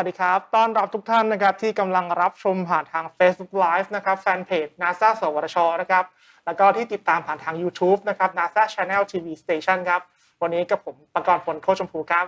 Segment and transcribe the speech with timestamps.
[0.00, 6.04] สวัสดีครับ ต้อนรับทุกท่านนะครับที่กำลังรับชมผ่านทาง Facebook Live นะครับแฟนเพจ NASA สวทชนะครับ
[6.46, 10.00] แล้วก็ที่ติดตามผ่านทาง YouTube นะครับ NSTDA Channel TV Station ครับ
[10.42, 12.26] วันนี้กับผมประกรณ์พลโคชมพูครับ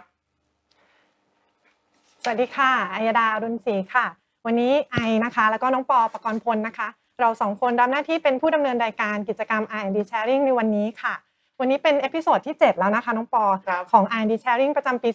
[2.23, 4.07] สวัสดีค่ะอัยดาอรุณศรีค่ะ
[4.47, 6.89] วันนี้ไอนะคะ แล้วก็น้องปอประกรณ์พลนะคะ
[7.21, 11.15] เราสองคนรับหน้าที่เป็นผู้ดำเนินรายการกิจกรรม R&D Sharing ในวันนี้ค่ะ
[11.61, 15.11] วันนี้เป็น episode ที่ 7 แล้วนะคะน้องปอครับของ R&D Sharing ประจำปี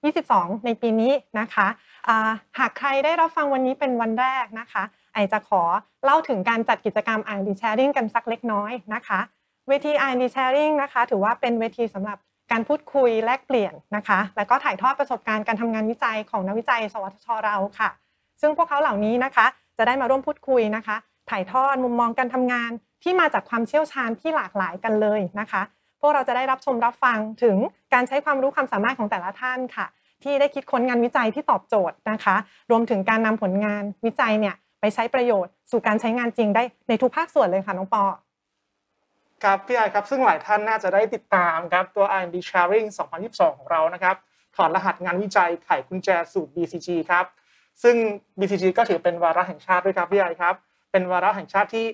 [0.00, 1.66] 2022 ในปีนี้นะคะ
[2.08, 4.82] อ่าหากใครได้รับฟังวันนี้เป็นวันแรกนะคะ
[5.14, 5.62] ไอจะขอ
[6.04, 9.20] เล่าถึงการจัดกิจกรรม R&D Sharing กันสักเล็กน้อยนะคะ
[9.68, 12.18] เวที R&D Sharing นะคะ ถือว่าเป็นเวทีสำหรับ
[12.52, 17.90] การพูดคุยแลกเปลี่ยนนะคะ แล้วก็ถ่ายทอดประสบการณ์การทำงานวิจัยของนักวิจัย สวทชเราค่ะ
[18.40, 19.46] ซึ่งพวกเขาเหล่านี้นะคะ
[19.78, 20.96] จะได้มาร่วมพูดคุยนะคะ
[21.30, 22.70] ถ่ายทอดมุมมองการทำงาน
[23.02, 25.62] ที่มาจากความเชี่ยวชาญที่หลากหลายกันเลยนะคะ
[26.00, 27.56] พวกเราจะได้รับชมรับฟังถึง
[27.94, 29.86] การใช้ความรู้ความสามารถของแต่ละท่านค่ะ
[30.22, 32.36] ที่ได้คิดค้นงานวิจัยที่ตอบโจทย์นะคะ
[32.70, 38.04] รวมถึงการนำผลงานวิจัยเนี่ยไปใช้ประโยชน์ สู่การใช้งานจริงได้ในทุกภาคส่วนเลยค่ะน้องปอ
[39.44, 42.86] ครับพี่ไอครับซึ่งหลายท่านน่าจะได้ติดตามครับตัว R&D Sharing
[43.22, 44.16] 2022 ของเรานะครับ
[44.56, 47.24] ถอดรหัสงานวิจัยไขกุญแจสู่ BCG ครับ
[47.82, 47.96] ซึ่ง
[48.38, 50.54] BCG ก็ถือเป็นวาระแห่งชาติด้วยครับพี่ไอครับ
[50.92, 51.86] เป็นวาระแห่งชาติที่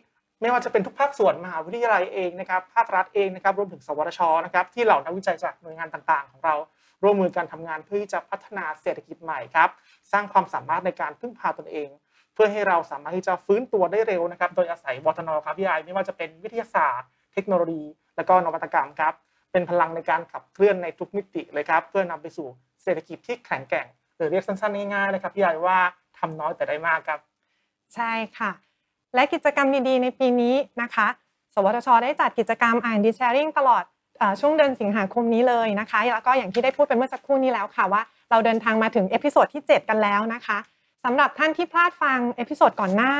[0.43, 6.55] ไม่ว่าจะเป็นทุกภาคส่วนมหาวิทยาลัยเองนะครับภาครัฐเองนะครับรวมถึงสวทชนะครับที่เหล่านักวิจัยจากหน่วยงานต่างๆ ของเรา
[7.03, 9.69] ร่วมมือกันทำงานเพื่อที่จะพัฒนาเศรษฐกิจใหม่ครับ
[10.13, 11.89] สร้างความสามารถในการพึ่งพาตนเอง
[12.35, 17.85] เพื่อให้เราสามารถที่จะฟื้นตัวได้เร็วนะครับ โดยอาศัยวทนครับพี่ไอไม่ว่าจะเป็นวิทยาศาสตร์ เทคโนโลยี
[18.17, 19.15] และก็นวัตกรรมครับ
[19.53, 22.49] เป็นพลังในการขับเคลื่อนในทุกมิติเลยครับเพื่อนำไปสู่
[22.83, 25.79] เศรษฐกิจที่แข็งแกร่ง หรือเรียกสั้นๆง่ายๆนะครับพี่ไอว่า
[26.19, 27.21] ทำน้อยแต่ได้มากครับ
[27.95, 28.53] ใช่ค่ะ
[29.15, 31.07] และกิจกรรมดีๆ ในปีนี้นะคะ
[31.55, 40.59] สวทช ได้จัดกิจกรรม R&D Sharing ตลอดช่วงเดือนสิงหาคมนี้เลยนะคะ แล้วก็อย่างที่ได้พูดไปเมื่อสักครู่นี้แล้วค่ะว่าเราเดินทางมาถึง episode ที่ 7 กันแล้วนะคะ
[41.05, 43.15] สำหรับท่านที่พลาดฟัง episode ก่อนหน้า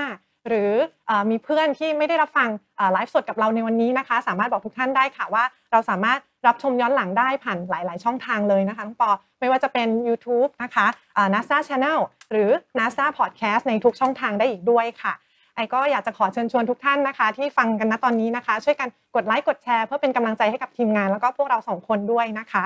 [0.49, 2.49] หรือมีเพื่อนที่ไม่ได้รับฟัง
[2.93, 10.87] ไลฟ์สดกับเราในวันนี้นะคะ สามารถบอกทุกท่านได้ค่ะว่าเราสามารถรับชมย้อนหลังได้ผ่านหลาย ๆ ช่องทางเลยนะคะน้องปอไม่ว่าจะเป็น YouTube นะคะ
[11.35, 11.99] NASA Channel
[12.31, 15.13] หรือ NASA Podcast ในทุกช่องทางได้อีกด้วยค่ะ
[15.55, 22.65] ไอก็อยากจะขอเชิญชวนทุกท่านนะคะ ที่ฟังกันณตอนนี้นะคะ ช่วยกันกดไลค์กดแชร์เพื่อเป็นกำลังใจให้กับทีมงานแล้วก็พวกเราสองคนด้วยนะคะ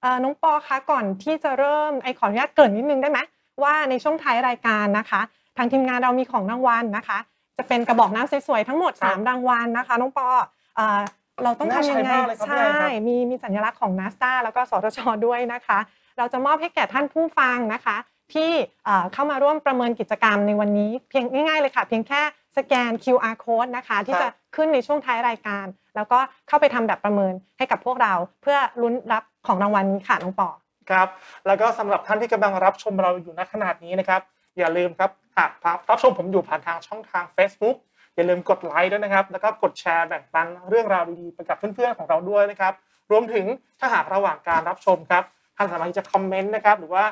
[0.00, 3.18] เอ่อน้องปอคะก่อนที่จะเริ่มไอขออนุญาตเกริ่นนิดนึงได้ไหม
[3.62, 5.20] ว่าในช่วงท้ายรายการนะคะ
[5.56, 7.18] ทางทีมงานเรามีของรางวัลนะคะ
[7.58, 10.28] จะเป็นกระบอกน้ำสวยๆทั้งหมดครับ3รางวัลนะคะ น้องปอ
[10.76, 11.00] เอ่อ
[11.44, 15.78] เราต้องทำยังไงน่าใช้มากเลยครับพี่ใช่ไอครับมีมีสัญลักษณ์ของ NASA แล้วก็สทชด้วยนะคะ
[16.18, 17.96] เราจะมอบให้แก่ท่านผู้ฟังนะคะ
[18.34, 18.50] ที่
[18.84, 22.20] เอ่อเข้ามาร่วมประเมินกิจกรรมในวันนี้เพียงง่ายๆเลยค่ะเพียงแค่
[22.56, 25.66] สแกน QR code นะคะที่ครับจะขึ้นในช่วงท้ายรายการ
[25.96, 30.48] แล้วก็เข้าไปทำแบบประเมินให้กับพวกเรา เพื่อลุ้นรับของรางวัลนี้ค่ะน้องปอ
[30.90, 31.08] ครับ
[31.46, 34.20] แล้วก็สำหรับท่านที่กำลังรับชมเราอยู่ณขนาดนี้นะครับ
[34.58, 35.50] อย่าลืมครับหาก
[35.90, 37.76] รับชมผมอยู่ผ่านทางช่องทาง Facebook
[38.14, 42.72] อย่าลืมกดไลค์ด้วยนะครับ แล้วก็กดแชร์แบ่งปันเรื่องราวดีๆไปกับเพื่อนๆของเราด้วยนะครับ
[43.10, 43.46] รวมถึง
[43.80, 45.24] ถ้าหากระหว่างการรับชมครับ
[45.56, 47.04] ท่านสามารถที่จะคอมเมนต์นะครับ หรือว่า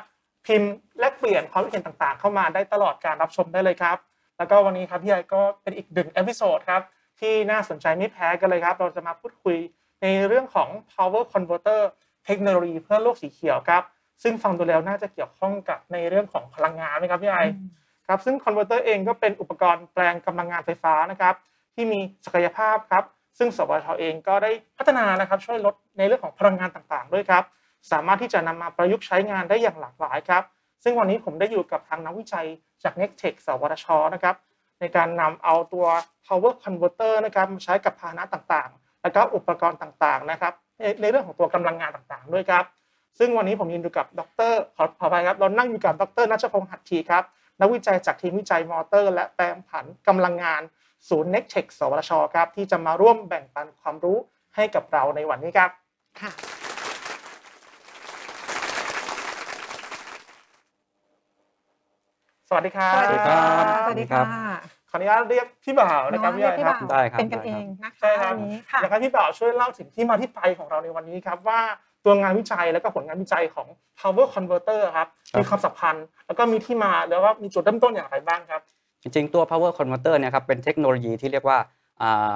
[0.45, 3.97] พิมพ์แลกเปลี่ยนความคิดเห็นต่างๆ เข้ามาได้ตลอดการรับชมได้เลยครับ
[4.37, 6.81] แล้วก็วันนี้ครับพี่ไอก็เป็นอีกหนึ่ง episode ครับ
[7.19, 9.57] ที่น่าสนใจไม่แพ้กันเลยครับ เราจะมาพูดคุย
[10.01, 11.81] ในเรื่องของ power converter
[12.25, 13.83] เทคโนโลยีเพื่อโลกสีเขียวครับ
[14.23, 17.37] ซึ่งฟังดูแล้วน่าจะเกี่ยวข้องกับในเรื่องของพลังงานไหมครับพี่ไอ
[18.07, 21.35] ครับซึ่งคอนเวอร์เตอร์เองก็เป็นอุปกรณ์แปลงกำลังงานไฟฟ้านะครับ
[21.75, 23.03] ที่มีศักยภาพครับ
[23.37, 27.43] ซึ่งสวทชเองก็ได้พัฒนานะครับ ช่วยลดในเรื่องของพลังงานต่างๆ ด้วยครับ
[27.91, 30.43] สามารถที่จะนำมาประยุกต์ใช้งานได้อย่างหลากหลายครับ
[30.83, 32.47] ซึ่งวันนี้ผมได้อยู่กับทางนักวิจัย
[32.83, 34.35] จาก n e c t e c h สวทชนะครับ
[34.79, 35.85] ในการนำเอาตัว
[36.25, 40.53] power converter นะครับมาใช้กับพาหนะต่างๆ แล้วก็อุปกรณ์ต่างๆนะครับ
[41.01, 42.65] ในเรื่องของตัวกำลังงานต่างๆ ด้วยครับ
[43.19, 44.21] ซึ่งวันนี้ผมยืนอยู่กับด
[44.51, 47.23] รขอขอภัยครับเรานั่งอยู่กับดรนัชพงษ์หัตถีครับ
[47.59, 50.61] นักวิจัยจากทีมวิจัยมอเตอร์ และแปลงผันกำลังงาน
[51.09, 54.17] ศูนย์ n e c t e c h สวทชครับที่จะมาร่วมแบ่งปันความรู้
[54.55, 55.69] ให้กับเราในวันนี้ครับ
[56.19, 56.31] ค่ะ
[62.53, 63.39] สวัสดีครับ สวัสดีค่ะ
[63.85, 64.25] สวัสดีครับ
[64.89, 71.59] ขออนุญาตเรียกพี่บ่าวนะครับเนาะพี่เรียไอกพี่ครับบ่าวได้ครับเป็นกันได้เอครับงนะคะใช่ครับวันนี้ค่ะอยากให้พี่บ่าวช่วยเล่าถึงที่มาที่ไปของเราในวันนี้ครับว่า
[72.05, 73.67] ตัวงานวิจัยแล้วก็ผลงานวิจัยของ
[73.99, 78.61] power converter ครับครับมีความสัมพันธ์ แล้วก็มีที่มาแล้วก็มีจุดเริ่มต้นอย่างไรบ้างครับ
[79.01, 81.57] จริงๆตัว power converter เนี่ยครับเป็นเทคโนโลยีที่เรียกว่า
[82.01, 82.35] อ่า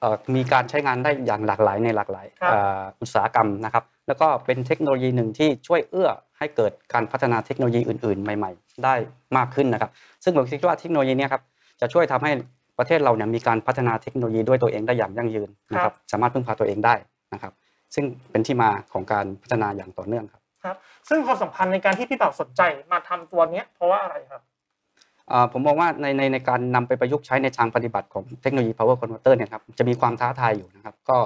[0.00, 8.94] เอ่อมีการใช้งานได้อย่างหลากหลายในหลากหลายครับอ่าอุตสาหกรรมนะครับ แล้วก็เป็นเทคโนโลยีหนึ่งที่ช่วยเอื้อให้เกิดการพัฒนาเทคโนโลยีอื่นๆ ใหม่ๆ ได้
[9.36, 9.90] มากขึ้นนะครับ
[10.24, 11.42] ซึ่งผมคิดว่าเทคโนโลยีเนี้ครับ
[11.80, 12.32] จะช่วยทำให้
[12.78, 16.94] ประเทศเราเนี่ยมีการพัฒนาเทคโนโลยีด้วยตัวเองได้อย่างยั่งยืนนะครับ สามารถพึ่งพาตัวเองได้
[17.32, 17.52] นะครับ
[17.94, 20.76] ซึ่งเป็นที่มาของการพัฒนาอย่างต่อเนื่องครับครับ
[21.08, 22.62] ซึ่งความสำคัญในการที่พี่เป่าสนใจ
[22.92, 24.42] มาทำตัวเนี้ยเพราะว่าอะไรครับ
[25.30, 31.16] อ่าผมมองว่าในในในการนำไปประยุกต์ใช้ในทางปฏิบัติของเทคโนโลยี power converter เนี่ยครับจะมีความท้าทายอยู่นะครับ ก็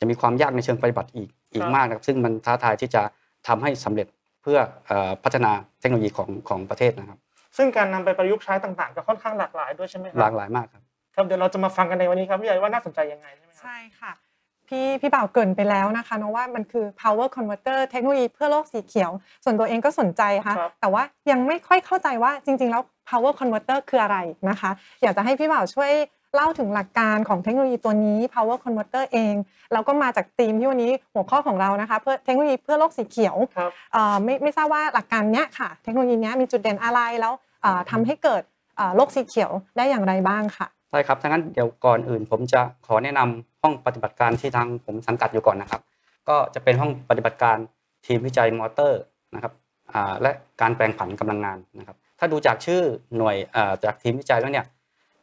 [0.00, 3.02] จะมีความยากในเชิงปฏิบัติอีกอีคกรับมากนะครับ ซึ่งมันท้าทายที่จะ
[3.48, 4.06] ทำให้สำเร็จ
[4.42, 7.18] เพื่อเอ่อพัฒนาเทคโนโลยีของของประเทศนะครับ
[7.56, 10.82] ซึ่งการนำไปประยุกต์ใช้ต่างๆ ก็ค่อนข้างหลากหลายด้วยใช่ไหมคหรัลากหลายมากครับ
[11.14, 14.12] ครับเดี๋ยวเราจะมาฟังกันในวันนี้ครับพี่ใหญ่ว่าน่าสนใจยังไงใช่ไหมครับใช่ค่ะ
[14.68, 19.10] พี่พี่บ่าวเกรินไปแล้วนะคะเนาะว่ามันคือ power converter เทคโนโลยีเพื่อโลกสีเขียว
[19.44, 24.70] ส่วนตัวเองก็สนใจค่ะครับแต่ว่ายังไม่ค่อยเข้าใจว่าจริง ๆ แล้ว power converter คืออะไรนะคะ
[25.02, 25.90] อยากจะให้พี่บ่าวช่วย
[26.34, 29.34] เล่าถึงหลักการของเทคโนโลยีตัวนี้ power converter เอง
[29.72, 37.32] แล้วก็มาจากธีมที่วันนี้หัวข้อของเรานะคะเพื่อเทคโนโลยีเพื่อโลกสีเขียวครับเอ่อไม่ไม่ทราบว่าหลักการเนี้ยค่ะ เทคโนโลยีเนี้ยมีจุดเด่นอะไรแล้ว
[37.62, 38.42] เอ่อทำให้เกิด
[38.76, 45.80] เอ่อโลกสีเขียวได้อย่างไรบ้างค่ะใช่ครับถ้างั้นเดี๋ยวก่อนอื่น ผมจะขอแนะนำห้องปฏิบัติการที่ทางผมสังกัดอยู่ก่อนนะครับ
[46.28, 47.56] ก็จะเป็นห้องปฏิบัติการ
[48.06, 49.00] ทีมวิจัยมอเตอร์
[49.34, 49.52] นะครับ
[49.92, 50.30] อ่าและ
[50.60, 52.82] การแปลงผันกำลังงานนะครับ ถ้าดูจากชื่อ
[53.16, 54.66] หน่วยอ่าจากทีมวิจัยแล้วเนี่ย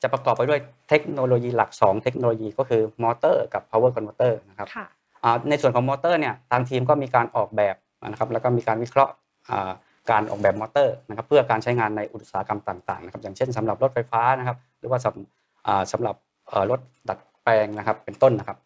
[0.01, 0.59] จะประกอบไปด้วย
[0.89, 4.87] เทคโนโลยีหลัก 2 เทคโนโลยีก็คือมอเตอร์กับ power converter นะครับค่ะ
[5.23, 7.75] อ่าในส่วนของมอเตอร์เนี่ยทางทีมก็มีการออกแบบ
[8.07, 9.13] นะครับแล้วก็มีการวิเคราะห์
[9.49, 9.71] อ่า
[10.11, 16.15] การออกแบบมอเตอร์นะครับเพื่อการใช้งานในอุตสาหกรรมต่างๆนะครับอย่างเช่นสำหรับรถไฟฟ้านะครับหรือว่าสำอ่าสำหรับ
[16.47, 16.79] เอ่อรถ
[17.09, 18.57] ดัดแปลงนะครับเป็นต้นนะครับ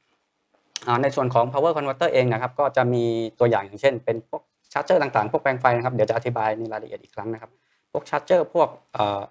[0.87, 3.03] อ่าในส่วนของ power converter เองนะครับก็จะมี
[3.39, 4.41] ตัวอย่างอย่างเช่น เป็นพวก
[4.73, 7.51] charger ต่างๆ พวกแปลงไฟนะครับเดี๋ยวจะอธิบายในรายละเอียดอีกครั้งนะครับ
[7.91, 9.21] พวก charger พวกเอ่อ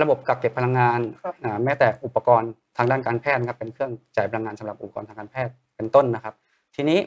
[0.00, 6.34] ระบบกักเก็บพลังงานครับอ่าแม้แต่อุปกรณ์ทางด้านการแพทย์นะครับเป็นเครื่องจ่ายพลังงานสำหรับอุปกรณ์ทางการแพทย์เป็นต้นนะครับ
[6.74, 6.98] ทีนี้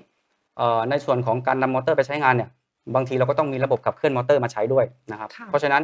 [0.58, 2.50] เอ่อในส่วนของการนำมอเตอร์ไปใช้งานเนี่ย
[2.96, 5.84] บางทีเราก็ต้องมีระบบขับเคลื่อนมอเตอร์มาใช้ด้วยนะครับค่ะเพราะฉะนั้น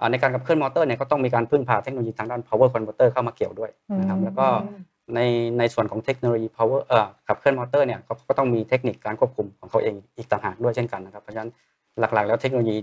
[0.00, 3.70] อ่าในการขับเคลื่อนมอเตอร์เนี่ยก็ต้องมีการพึ่งพาเทคโนโลยีทางด้าน power converter เข้ามาเกี่ยวด้วย
[4.00, 4.46] นะครับอืมแล้วก็
[5.14, 5.20] ใน
[5.58, 11.50] ในส่วนของเทคโนโลยี power เอ่อขับเคลื่อนมอเตอร์เนี่ยก็ก็ต้องมีเทคนิคการควบคุมของเขาเองอีกต่างหากด้วยเช่นกันนะครับเพราะฉะนั้น
[11.98, 12.76] หลักๆ แล้วเทคโนโลยี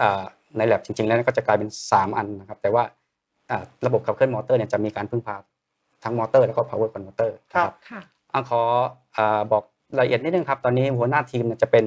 [0.00, 0.22] อ่า
[0.56, 2.84] ใน lab จริงๆแล้วก็จะกลายเป็น 3 อันนะครับ แต่ว่า
[3.50, 5.36] อ่าระบบขับเคลื่อนมอเตอร์เนี่ยจะมีการพึ่งพา
[6.04, 8.02] ทั้งมอเตอร์แล้วก็ power converter นะค่ะ
[8.32, 8.62] อะขอ
[9.16, 9.64] อ่าบอก
[9.98, 11.84] รายละเอียดนิดนึงครับ ตอนนี้หัวหน้าทีมเนี่ยจะเป็น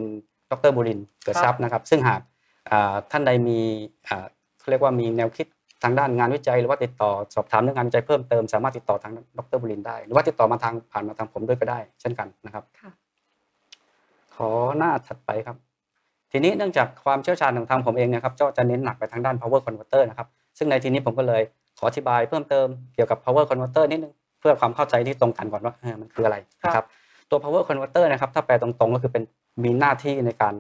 [0.51, 2.21] ดรบุรินทร์เกิดทรัพย์นะครับ ซึ่งหาก
[2.71, 3.59] อ่าท่านใดมี
[4.07, 4.25] อ่า
[4.59, 5.47] เขาเรียกว่ามีแนวคิด
[5.83, 12.91] ทางด้านงานวิจัยหรือว่าติดต่อสอบถามเรื่องงานวิจัยเพิ่มเติมสามารถติดต่อทางดรบุรินทร์ได้ หรือว่าติดต่อมาทางผ่านมาทางผมด้วยก็ได้ เช่นกันนะครับค่ะ
[14.35, 15.57] ขอหน้าถัดไปครับ
[16.37, 20.27] ทีนี้เนื่องจากความเชี่ยวชาญของทางผมเองเนะครับก็จะเน้นหนักไปทางด้าน power converter นะครับ
[20.57, 21.41] ซึ่งในทีนี้ผมก็เลย
[21.77, 26.85] ขออธิบายเพิ่มเติมเกี่ยวกับ power converter นิดนึงเพื่อความเข้าใจที่ตรงกันก่อนว่าเออมันคืออะไรนะครับ
[27.29, 29.23] ตัว power converter นะครับถ้าแปลตรงๆก็คือเป็น
[29.63, 30.53] มีหน้าที่ในการ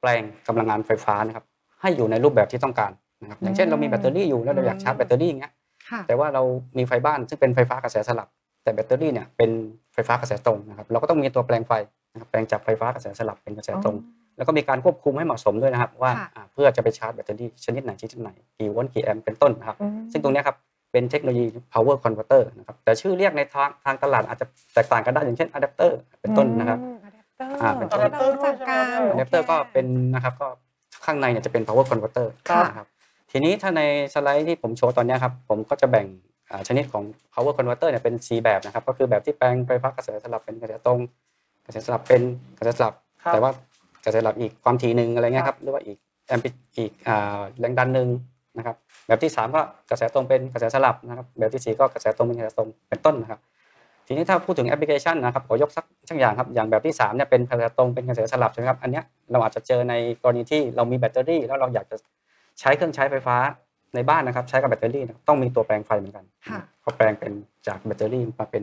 [0.00, 1.44] แปลงกำลังงานไฟฟ้านะครับ
[1.80, 2.92] ให้อยู่ในรูปแบบที่ต้องการ
[3.22, 5.52] นะครับอย่างเช่นเรามีแบตเตอรี่อยู่แล้วเราอยากชาร์จแบตเตอรี่อย่างเงี้ย
[5.88, 6.42] ค่ะแต่ว่าเรา
[6.78, 8.28] มีไฟบ้านซึ่งเป็นไฟฟ้ากระแสสลับ
[8.62, 9.50] แต่แบตเตอรี่เนี่ยเป็น
[9.94, 11.72] ไฟฟ้ากระแสตรงนะครับเราก็ต้องมีตัวแปลงไฟ
[12.12, 13.96] นะครับแปลงจากไฟฟ้ากระแสสลับเป็นกระแสตรง
[14.36, 20.56] แล้วก็มีการควบคุมให้เหมาะสมด้วยนะครับว่าค่ะอ่าเพื่อจะไปชาร์จแบตเตอรี่ชนิดไหนชนิดไหนกี่โวลต์กี่แอมป์เป็นต้นนะครับอืมซึ่งตรงเนี้ยครับ
[20.92, 25.90] เป็นเทคโนโลยี power converter นะครับแต่ชื่อเรียกในทางทางตลาดอาจจะแตกต่างกันได้อย่างเช่น adapter
[26.20, 30.48] เป็นต้นนะครับอืม adapter อ่าเป็นต้น adapter รู้จักกัน adapter ก็เป็นนะครับก็
[31.04, 32.88] ข้างในเนี่ยจะเป็น power converter ค่ะนะครับ
[33.30, 33.82] ทีนี้ถ้าใน
[34.14, 36.06] สไลด์ที่ผมโชว์ตอนเนี้ยครับผมก็จะแบ่ง
[36.50, 37.02] อ่าชนิดของ
[37.34, 40.98] power converter เนี่ยเป็น 4 แบบนะครับ ก็คือแบบที่แปลงไฟฟ้ากระแสสลับเป็นกระแสตรง
[41.66, 42.22] กระแสสลับเป็น
[42.58, 42.94] กระแสสลับ
[43.24, 43.50] ครับแต่ว่า
[44.06, 45.98] กระแสสลับอีกความถี่หนึ่งอะไรเงี้ยครับหรือว่าอีก
[46.28, 48.08] แอมปิอีกอ่าแรงดันหนึ่ง
[48.58, 49.60] นะครับแบบที่ 3 ก็
[49.90, 53.40] กระแสตรงเป็นกระแสสลับนะครับแบบที่ 4 ก็กระแสตรงเป็นกระแสตรงเป็นต้นนะครับ
[54.06, 61.96] ทีนี้ถ้าพูดถึงแอปพลิเคชันนะครับขอยกสักสักอย่างครับอย่างแบบที่3เนี่ยเป็นกระแสตรงเป็นกระแสสลับใช่ไหมครับอันเนี้ยเราอาจจะเจอในกรณีที่เรามีแบตเตอรี่ แล้วเราอยากจะ
[62.60, 63.36] ใช้เครื่องใช้ไฟฟ้า
[63.94, 67.32] ในบ้านนะครับ ใช้กับแบตเตอรี่นะครับต้องมีตัวแปลงไฟเหมือนกันค่ะก็แปลงเป็น
[67.66, 68.62] จากแบตเตอรี่มาเป็น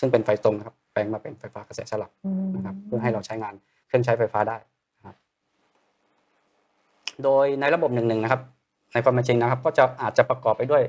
[0.00, 3.54] ซึ่งเป็นไฟตรงนะครับแปลงมาเป็นไฟฟ้ากระแสสลับอืมนะครับเพื่อให้เราใช้งาน
[3.88, 4.73] เครื่องใช้ไฟฟ้าได้นะครับ
[7.24, 8.40] โดยในระบบหนึ่งหนึ่งนะครับ
[8.92, 10.82] ในความเป็นจริงนะครับ ก็จะอาจจะประกอบไปด้วย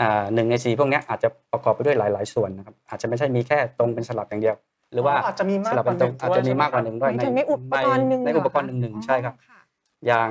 [0.00, 4.56] อ่าหนึ่งในสี่พวกเนี้ยอาจจะประกอบไปด้วยหลาย ๆ ส่วนนะครับ อาจจะไม่ใช่มีแค่ตรงเป็นสลับอย่างเดียว
[4.92, 9.60] หรือว่าอาจจะมีมากสลับกเป็ว่านหตรนึ่งงอาจจะมีมากกว่าหนึ่งด้วยหมายถึงในอุปกรณ์หนึ่งในเหรอุปกรณ์หนึ่งหนึ่งใช่ครับอ๋อะ
[10.06, 10.30] อย่าง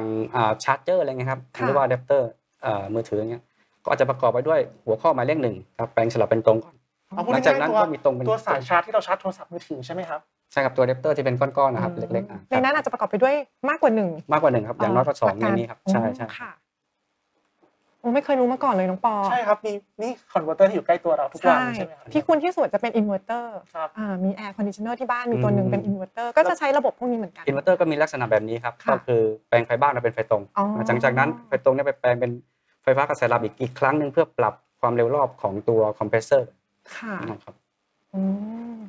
[0.64, 2.30] ชาร์จเจอร์อะไรเงี้ยครับค่ะหรือว่าอะแดปเตอร์
[2.94, 3.44] มือถือเงี้ย
[3.84, 6.76] ก็อาจจะประกอบไปด้วยหัวข้อหมายเลขหนึ่งครับแปลงสลับเป็นตรงก่อน
[7.10, 10.22] output หลังจากนั้นง่ายๆก็มีตรงเป็นตัวสายชาร์จที่เราชาร์จโทรศัพท์มือถือใช่ไหมครับ
[10.52, 13.36] ใช่ครับตัวอะแดปเตอร์ที่เป็นก้อนๆนะครับเล็กๆอะคในรับนั้นอาจจะประกอบไปด้วย
[13.70, 16.52] มากกว่าหนึ่งมากกว่าหนึ่งครับอย่างน้อยก็สองในนี้ครับใช่ใช่ค่ะ
[18.00, 23.90] โอ้ไม่เคยรู้มาก่อนเลยน้องปอใช่ครับมีนี่ converter ที่อยู่ใกล้ตัวเราทุกวันใช่ใช่ไหมครับที่คุ้นที่สุดจะเป็นอินเวอร์เตอร์ครับ
[24.24, 32.32] มี air conditioner ที่บ้านมีตัวหนึ่งเป็นอินเวอร์เตอร์ก็จะใช้ระบบพวกนี้เหมือนกันอินเวอร์เตอร์ก็มีลักษณะแบบนี้ครับค่ะก็คือแปลงไฟบ้านมาเป็นไฟตรงอ๋อหลังจากนั้นไฟตรงเนี่ยไปแปลงเป็น
[32.84, 36.50] ไฟฟ้ากระแสสลับอีกอีกครั้งหนึ่งเพื่อปรับความเร็วรอบของตัวคอมเพรสเซอร์
[36.98, 37.56] ค่ะนะครับ
[38.16, 38.22] อื
[38.76, 38.80] ม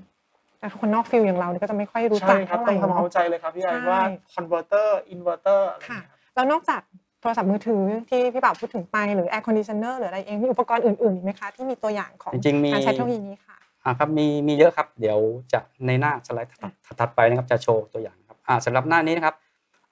[0.62, 4.00] แต่คนนอก field อย่างเราเนี่ยก็จะไม่ค่อยรู้จักเท่าไหร่เนาะใช่ครับต้องทำความเข้าใจเลยครับพี่ไอใช่ว่า
[4.34, 6.80] converter inverter อะไรอย่างค่ะเงี้ยครับแล้วนอกจาก
[7.20, 15.18] โทรศัพท์มือถือที่พี่บ่าวพูดถึงไปหรือ air conditioner หรืออะไรเองมีอุปกรณ์อื่นๆอีกไหมคะที่มีตัวอย่างของจริงๆมี การใช้เทคโนโลยีนี้ค่ะ อ่าครับมีมีเยอะครับ เดี๋ยว
[15.52, 19.34] จะในหน้าสไลด์ถัดถัดไปนะครับจะโชว์ตัวอย่างครับอ่าสำหรับหน้านี้นะครับ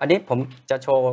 [0.00, 0.39] อันนี้ผม
[0.71, 1.11] จะโชว์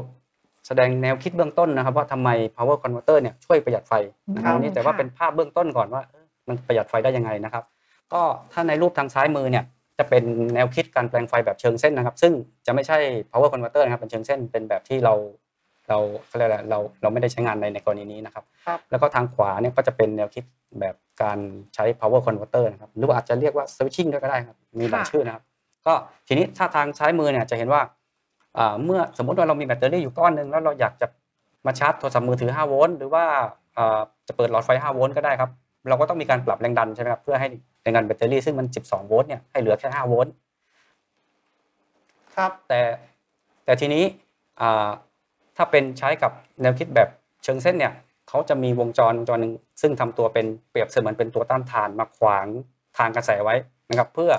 [0.68, 3.94] แสดงแนวคิดเบื้องต้นนะครับ ว่าทำไม power converter เนี่ยช่วยประหยัดไฟ
[4.36, 7.64] นะครับอืมอันนี้แต่ว่าค่ะ เป็นภาพเบื้องต้นก่อนว่าเอ้ยมันประหยัดไฟได้ยังไงนะครับ
[8.14, 8.22] ก็
[8.54, 9.66] ถ้าในรูปทางซ้ายมือเนี่ย
[9.98, 10.24] จะเป็น
[10.54, 12.34] แนวคิดการแปลงไฟแบบเชิงเส้นนะครับ ซึ่ง
[12.66, 12.98] จะไม่ใช่
[13.32, 15.14] power converter นะครับเป็นเชิงเส้นเป็นแบบที่เรา
[15.90, 15.98] เรา
[16.28, 20.44] เขาเรียกอะไรเราเราไม่ได้ใช้งานในในกรณีนี้นะครับครับแล้วก็ทางขวาเนี่ยก็จะเป็นแนวคิด
[20.80, 21.40] แบบการ
[21.76, 25.44] ใช้ power converter นะครับหรือว่าอาจจะเรียกว่า switching ด้วยก็ได้ครับมีหลายค่ะชื่อนะครับ
[25.86, 25.94] ก็
[26.28, 27.82] ทีนี้ถ้าทางซ้ายมือเนี่ยจะเห็นว่า
[28.58, 31.08] อ่าเมื่อสมมติว่าเรามีแบตเตอรี่อยู่ก้อนหนึ่งแล้วเราอยากจะ
[31.66, 33.24] มาชาร์จโทรศัพท์มือถือ 5 โวลต์หรือว่า
[33.78, 35.50] อ่าจะเปิดหลอดไฟ 5 โวลต์ก็ได้ครับ
[35.90, 37.48] เราก็ต้องมีการปรับแรงดันใช่ไหมครับเพื่อให้
[37.88, 40.34] แรงดันแบตเตอรี่ซึ่งมัน 12 โวลต์เนี่ยให้เหลือแค่ 5 โวลต์
[42.36, 42.82] ครับแต่
[43.65, 44.03] แต่ทีนี้
[44.62, 44.89] อ่า
[45.58, 47.10] ถ้าเป็นใช้กับแนวคิดแบบ
[47.44, 47.94] เชิงเส้นเนี่ย
[48.29, 52.48] เขาจะมีวงจรวงจรหนึ่งซึ่งทำตัวเป็นเปรียบเสมือนเป็นตัวต้านทานมาขวาง
[52.98, 53.56] ทางกระแสไว้
[53.89, 54.32] นะครับ เพื่อ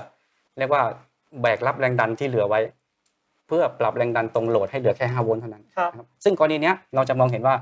[0.57, 0.83] เรียกว่า
[1.41, 2.61] แบกรับแรงดันที่เหลือไว้
[3.47, 7.55] เพื่อปรับแรงดันตรง load ให้เหลือแค่5โวลต์เท่านั้นครับนะครับซึ่งกรณีเนี้ยเราจะมองเห็นว่า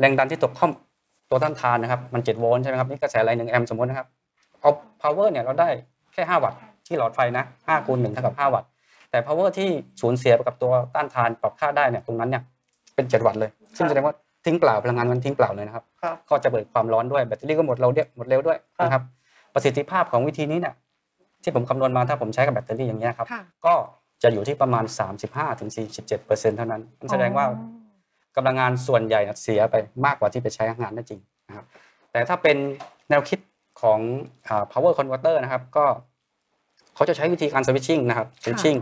[0.00, 0.70] แรงดันที่ตกคร่อม
[1.30, 4.08] ตัวต้านทานนะครับมัน7โวลต์ใช่ไหมครับนี่กระแสไหลหนึ่งแอมป์สมมตินะครับ
[4.62, 4.70] เอา
[5.02, 5.68] power เนี่ยเราได้
[6.12, 8.68] แค่5วัตต์ที่หลอดไฟนะ5คูณ1เท่ากับ5วัตต์
[9.10, 9.68] แต่ power ที่
[10.00, 12.42] สูญเสียไปกับตัวต้านทานปรับค่าได้เนี่ยตรงนั้นเนี่ย
[12.94, 14.14] เป็น 7 วัตต์เลย ซึ่งแสดงว่า
[14.44, 19.02] ทิ้งเปล่าพลังงานมันทิ้งเปล่าเลยนะครับครับ ก็จะเบิดความร้อนด้วยแบตเตอรี่ก็หมดเร็วด้วยหมดเร็วด้วยครับ นะครับ
[19.54, 20.74] ประสิทธิภาพของวิธีนี้เนี่ย
[21.42, 23.74] ที่ผมคำนวณมาถ้าผมใช้กับแบตเตอรี่อย่างเงี้ยครับ ค่ะก็
[24.22, 24.84] จะอยู่ที่ประมาณ
[25.50, 27.58] 35-47%เท่านั้นนั่นแสดงว่า อ๋อ
[28.36, 29.74] กำลังงานส่วนใหญ่น่ะเสียไป
[30.06, 31.64] มากกว่าที่ไปใช้งานได้จริงนะครับ
[32.12, 32.56] แต่ถ้าเป็น
[33.10, 33.38] แนวคิด
[33.82, 33.98] ของ
[34.48, 35.84] อ่า power converter นะครับ ก็
[36.94, 38.78] เขาจะใช้วิธีการ switching นะครับ switching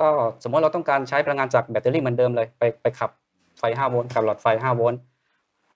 [0.00, 0.08] ก็
[0.42, 3.10] สมมติเราต้องการใช้พลังงานจากแบตเตอรี่เหมือนเดิมเลย ไปไปขับ
[3.58, 5.00] ไฟ 5 โวลต์กับหลอดไฟ 5 โวลต์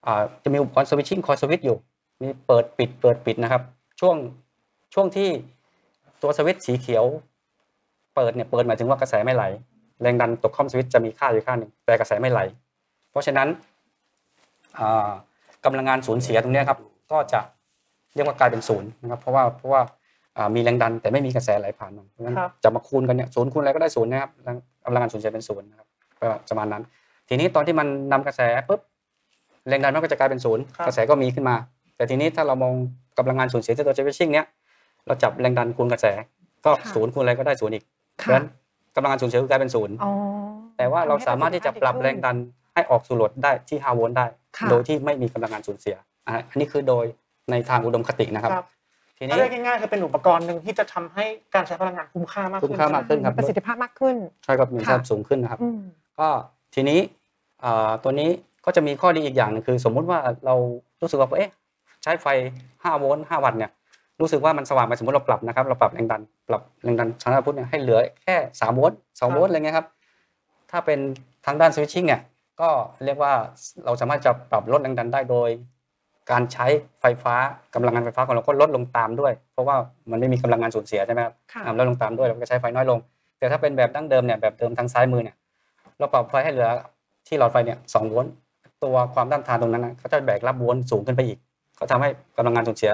[0.06, 1.76] อ่าจะมีอุปกรณ์ switching coil switch อยู่
[2.20, 3.62] มีเปิดปิดเปิดปิดนะครับ
[4.00, 4.16] ช่วง
[4.94, 5.28] ช่วงที่
[6.22, 7.04] ตัวสวิตช์สีเขียว
[8.14, 9.44] เปิดเนี่ยเปิดหมายถึงว่ากระแสไม่ไหล
[10.02, 12.40] แรงดันตกข้อมสวิตช์จะมีค่าอยู่ค่าหนึ่งแต่กระแสไม่ไหล
[13.10, 13.48] เพราะฉะนั้น
[14.78, 15.10] อ่า
[15.64, 16.78] กำลังงานสูญเสียตรงเนี้ยครับ
[17.12, 17.40] ก็จะ
[18.14, 19.80] เรียกว่ากลายเป็นศูนย์นะครับเพราะว่าเพราะว่า
[20.36, 25.88] อ่ามีแรงดันแต่ไม่มีกระแสไหลผ่านมันเพราะฉะนั้นครับจะมาคูณกันเนี่ยศูนย์คูณอะไรก็ได้ศูนย์นะครับแรงกำลังงานสูญเสียเป็นศูนย์นะครับ
[26.48, 26.82] ประมาณนั้น
[27.28, 28.80] ทีนี้ตอนที่มันนำกระแสปุ๊บ
[29.68, 31.56] แรงดันมันก็จะกลายเป็นศูนย์ครับกระแสก็มีขึ้นมา
[31.96, 32.74] แต่ทีนี้ถ้าเรามอง
[33.18, 34.46] กำลังงานสูญเสียจากตัวเจฟชิ่งเนี้ย
[35.06, 36.06] เราจับแรงดันคูณกระแส
[36.64, 37.84] ก็ค่ะศูนย์คูณอะไรก็ได้ศูนย์อีก
[38.16, 38.46] เพราะฉะค่ะนั้น
[38.94, 40.12] กำลังงานสูญเสียคือกลายเป็นศูนย์อ๋อ
[40.76, 42.36] แต่ว่าเราสามารถที่จะปรับแรงดัน
[42.74, 47.04] ให้ออกสู่โหลดได้ที่5โวลต์ได้ค่ะโดยที่ไม่มีกำลังงานสูญเสียอะอันนี้คือโดย
[47.50, 48.66] ในทางอุดมคตินะครับ ครับ
[49.18, 51.24] ทีถ้านี้ เรียกง่ายๆคือเป็นอุปกรณ์หนึ่งที่จะทำให้
[51.54, 55.80] การใช้พลังงานคุ้มค่ามากคุ้ขึ้นมค่ามากขึ้น ครับ ประสิทธิภาพมากขึ้น ใช่ครับมีค่ะค่าสูงขึ้นนะครับ อืม
[56.18, 56.28] ก็
[56.74, 56.98] ทีนี้
[57.64, 58.28] อ่าตัวนี้
[58.64, 60.54] ก็จะมีข้อดีอีกอย่างหนึงคือ สมมุติว่าเรา
[61.02, 61.52] รู้สึกว่าเอ๊ะ
[62.02, 62.26] ใช้ไฟ
[62.64, 63.70] 5 โวลต์5วัตต์เนี่ย
[64.20, 69.86] รู้สึกว่ามันสว่างไปสมมติเราปรับนะครับ เราปรับแรงดันปรับแรงดันชนะพุทธเนี่ยให้เหลือแค่ 3 โวลต์2โวลต์อะไรเงี้ยครับ
[70.70, 70.98] ถ้าเป็น
[71.46, 72.20] ทางด้านสวิตชิ่งเนี่ย
[72.60, 72.70] ก็
[73.04, 73.32] เรียกว่า
[73.84, 75.50] เราสามารถจะปรับลดแรงดันได้โดย
[76.30, 76.66] การใช้
[77.00, 77.34] ไฟฟ้า
[77.74, 79.76] กำลังงานไฟฟ้าของเราก็ลดลงตามด้วย เพราะว่า
[80.10, 82.98] มันไม่มีกำลังงานสูญเสียใช่ไหมครับค่ะอ่าลดลงตามด้วยเราก็ใช้ไฟน้อยลง
[83.38, 85.36] แต่ถ้าเป็นแบบดั้งเดิมเนี่ยแบบเดิมทางซ้ายมือเนี่ย
[85.98, 86.68] เราปรับไฟให้เหลือ
[87.26, 88.32] ที่หลอดไฟเนี่ยสองโวลต์
[88.84, 91.38] ตัวความต้านทานตรงนั้นนะก็จะแบกรับโวลต์สูงขึ้นไปอีก
[91.78, 92.92] ก็ทำให้กำลังงานสูญเสีย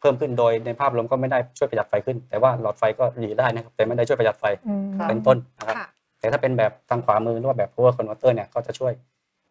[0.00, 5.86] เพิ่มขึ้นโดยในภาพรวมก็ไม่ได้ช่วยประหยัดไฟขึ้น แต่ว่าหลอดไฟก็หลีได้นะครับแต่ไม่ได้ช่วยประหยัดไฟอืมเป็นต้นนะครับค่ะ
[6.18, 8.92] แต่ถ้าเป็นแบบทางขวามือหรือว่าแบบ power converter เนี่ยก็จะช่วย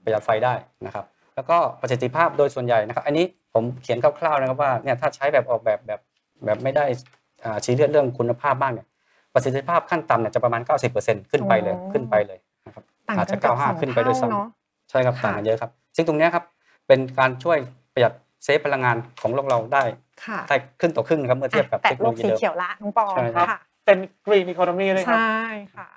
[0.04, 0.54] ประหยัดไฟได้
[0.86, 1.06] นะครับ
[1.40, 6.00] แล้วก็ประสิทธิภาพโดยส่วนใหญ่นะครับ อันนี้ผมเขียนคร่าวๆนะครับว่าเนี่ยถ้าใช้แบบออกแบบแบบ
[6.46, 6.86] แบบไม่ได้
[7.44, 8.88] อ่าชี้เลือดเรื่องคุณภาพมากเนี่ย
[9.34, 10.62] ประสิทธิภาพขั้นต่ำเนี่ยจะประมาณ
[10.96, 16.44] 90%ขึ้นไปเลยอ๋อขึ้นไปเลยนะครับต่างอาจกัจะนเกือบสอง95 ขึ้นไปด้วยเท่าเนาะซ้ำใช่ครับค่ะต่างกันเยอะครับ ซึ่งตรงเนี้ยครับ
[16.88, 17.58] เป็นการช่วย
[17.94, 19.84] ประหยัด save พลังงานของโลกเราได้
[20.26, 25.44] ค่ะได้ครึ่งต่อครึ่งนะครับเมื่อเทียบกับแต่เทคโนโลยีเดิมโลกสีเขียวละน้องปอใช่ครับค่ะเป็น green economy เลยครับใช่
[25.76, 25.88] ค่ะ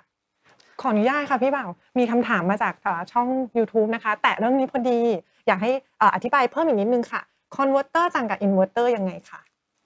[0.81, 5.01] ขออนุญาตค่ะพี่บ่าวมีคำถามมาจากเอ่อช่อง YouTube นะคะ แต่เรื่องนี้พอดี
[5.47, 7.21] อยากให้เอ่ออธิบายเพิ่มอีกนิดนึงค่ะ
[7.57, 9.41] converter ต่างกับอินเวอร์เตอร์ยังไงคะ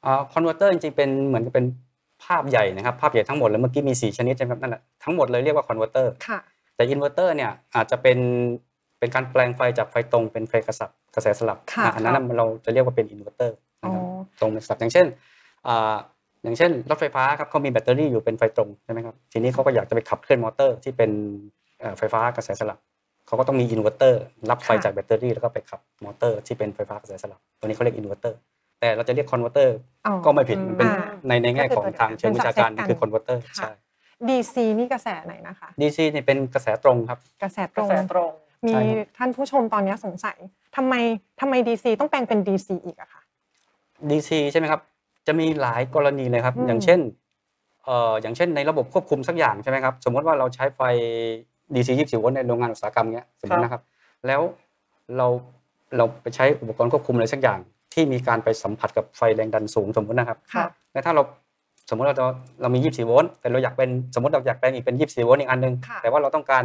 [0.04, 1.66] อ่า converter จริงๆเป็นเหมือนกับเป็น
[2.24, 6.38] ภาพใหญ่นะครับภาพใหญ่ทั้งหมดเลยเมื่อกี้มี4ชนิดใช่ไหมครับนั่นแหละทั้งหมดเลยเรียกว่า converter ค่ะ
[6.76, 8.18] แต่อินเวอร์เตอร์เนี่ยอาจจะเป็น
[8.98, 15.06] เป็นการแปลงไฟจากไฟตรงเป็นไฟกระสับกระแสสลับค่ะอะอันนั้นนะเราจะเรียกว่าเป็นอินเวอร์เตอร์นะครับอ๋อตรงเป็นสลับอย่างเช่น
[15.66, 15.96] อ่า
[16.42, 21.10] อย่างเช่นรถไฟฟ้าครับเขามีแบตเตอรี่อยู่เป็นไฟตรงใช่ไหมครับทีนี้เขาก็อยากจะไปขับเคลื่อนมอเตอร์ที่เป็น
[21.80, 22.78] เอ่อไฟฟ้ากระแสสลับ
[23.26, 28.38] เขาก็ต้องมีอินเวอร์เตอร์รับไฟค่ะจากแบตเตอรี่แล้วก็ไปขับมอเตอร์ที่เป็นไฟฟ้ากระแสสลับ ตัวนี้เขาเรียกอินเวอร์เตอร์
[28.80, 33.70] แต่แต่เราจะเรียก converter อ๋อก็ไม่ผิดมันเป็นอ่าในในแง่ของทางเชิงวิชาการเป็น subset คือ converter ค่ะใช่
[34.28, 38.32] DC นี่กระแสไหนนะคะ DC นี่เป็นกระแสตรงครับ กระแสตกรระงแสตรง
[38.66, 40.38] มีใช่ครับท่านผู้ชมตอนนี้สงสัย
[40.76, 40.94] ทำไม
[41.40, 43.22] ทำไม DC ต้องแปลงเป็น DC อีกอะคะ
[44.10, 44.80] DC ใช่ไหมครับ
[45.26, 47.00] จะมีหลายกรณีเลยครับอืมอย่างเช่น
[47.84, 50.80] เอ่ออย่างเช่นในระบบควบคุมสักอย่างใช่ไหมครับ สมมติว่าเราใช้ไฟ
[51.74, 53.82] DC 24โวลต์ในโรงงานอุตสาหกรรมเงี้ยสมมตินะครับ
[54.26, 54.40] แล้ว
[55.16, 55.26] เรา
[55.96, 57.58] เราไปใช้อุปกรณ์ควบคุมอะไรสักอย่าง
[57.94, 61.22] ที่มีการไปสัมผัสกับไฟแรงดันสูงสมมตินะครับครับแล้วถ้าเรา
[61.90, 62.24] สมมติเราจะ
[62.62, 66.64] เรามี 24 โวลต์แต่เราอยากเป็นสมมติเราอยากแปลงอีกเป็น 24 โวลต์อีกอันหนึงค่ะแต่ว่าเราต้องการ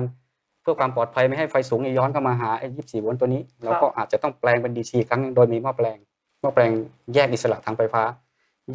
[0.61, 5.97] เพื่อความปลอดภัยไม่ให้ไฟสูงย้อนเข้ามาหาไอ้ 24 โวลต์ตัวนี้ เราก็อาจจะต้องแปลงเป็น DC อีกครั้งหนึ่งโดยมีหม้อแปลง
[6.41, 6.71] หม้อแปลง
[7.13, 8.03] แยกอิสระทางไฟฟ้า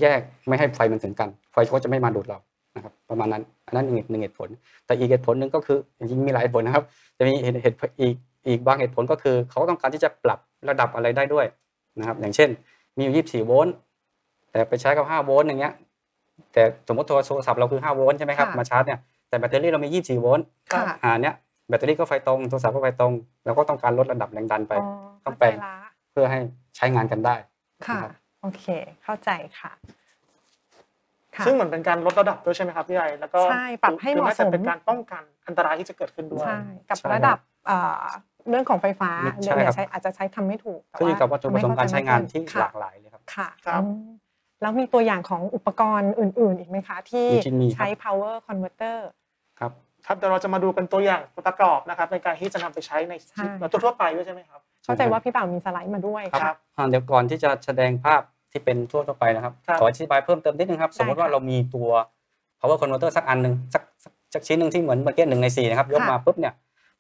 [0.01, 2.39] แยกไม่ให้ไฟมันถึงกัน ไฟก็จะไม่มาดูดเรา
[2.77, 4.49] นะครับประมาณนั้นอันนั้นหนึ่งหนึ่งเหตุผล
[4.87, 6.85] แต่อีกเหตุผลหนึ่งก็คือจริงๆมีหลายเหตุผลนะครับ
[7.19, 8.15] จะมีเหตุเหตุอีก
[8.47, 11.47] อีกบางเหตุผลก็คือเขาต้องการที่จะปรับระดับอะไรได้ด้วย
[11.99, 12.49] นะครับอย่างเช่น
[12.97, 13.75] มีอยู่ 24 โวลต์
[14.51, 15.75] แต่ไปใช้กับ 5 โวลต์อย่างเงี้ย
[16.53, 21.35] แต่สมมติโทรศัพท์เราคือ 5 โวลต์ใช่ไหมครับค่ะมาชาร์จเนี่ยแต่แบตเตอรี่เรามี 24 โวลต์ครับค่ะอ่าเนี้ย
[21.69, 23.13] แบตเตอรี่ก็ไฟตรงโทรศัพท์ก็ไฟตรง
[23.45, 24.89] เราก็ต้องการลดระดับแรงดันไปอ๋อ
[25.25, 25.75] เข้าใจละต้องแปลงละ
[26.11, 26.39] เพื่อให้
[26.77, 27.35] ใช้งานกันได้
[27.87, 28.65] ค่ะนะครับโอเค
[29.03, 30.06] เข้าใจค่ะค่ะ
[31.47, 38.05] ซึ่งเหมือนเป็นการลดระดับด้วยใช่ไหมครับพี่ใหญ่แล้วก็ใช่ปรับให้เหมาะสมคือน่จะเป็นการป้องกันอันตรายที่จะเกิดขึ้นด้วยใช่กับใช่ระดับเอ่อ
[38.49, 39.11] เรื่องของไฟฟ้า
[39.43, 44.09] ใช่เดี๋ยวครับใช้อาจจะใช้คำไม่ถูกแต่ขึ้นอยู่กับวัตถุประสงค์การใช้งานที่หค่ะลากหลายเลยครับค่ะครับอืม
[44.63, 48.99] แล้วมีตัวอย่างของอุปกรณ์อื่น ๆ อีกไหมคะ ที่จริงๆมีครับใช้ power converter
[49.61, 49.73] ครับ
[50.07, 58.23] ครับเดี๋ยวเราจะมาดูเป็นตัวอย่างประกอบนะครับในการที่จะนำไปใช้ในใช่ชีวิตทั่วๆไปด้วยใช่ไหมครับ เข้าใจว่าพี่เป่ามีสไลด์มาด้วยครับอ่าเดี๋ยวก่อนที่จะแสดงภาพ
[58.57, 61.89] ที่เป็นทั่วทั่วไปนะครับครับ ขออธิบายเพิ่มเติมนิดนึงครับ สมมติว่าค่ะเรามีตัว
[62.61, 66.55] power converter สักอันหนึ่งสักสักสักชิ้นหนึ่งที่เหมือนเมื่อกี้หนึ่งในสี่นะครับยกค่ะมาปุ๊บเนี่ย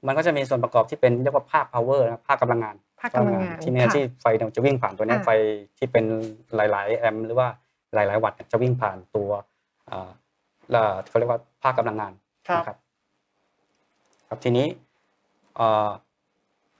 [0.06, 5.30] มันก็จะมีส่วนประกอบที่เป็นเรียกว่าภาค power นะครับภาคกำลังงานภาคกำลังงานที่เนี่ยค่ะที่ไฟเนี่ยจะวิ่งผ่านตัวเนี้ยอ่าไฟ
[5.78, 6.04] ที่เป็น
[6.56, 7.48] หลาย ๆ แอมป์หรือว่า
[7.94, 9.30] หลาย ๆ วัตต์เนี่ยจะวิ่งผ่านตัว
[9.90, 10.10] อ่า
[10.70, 12.12] แล้วเขาเรียกว่าภาคกำลังงาน
[12.48, 12.76] ครับนะครับ
[14.28, 14.66] ครับทีนี้
[15.56, 15.88] เอ่อ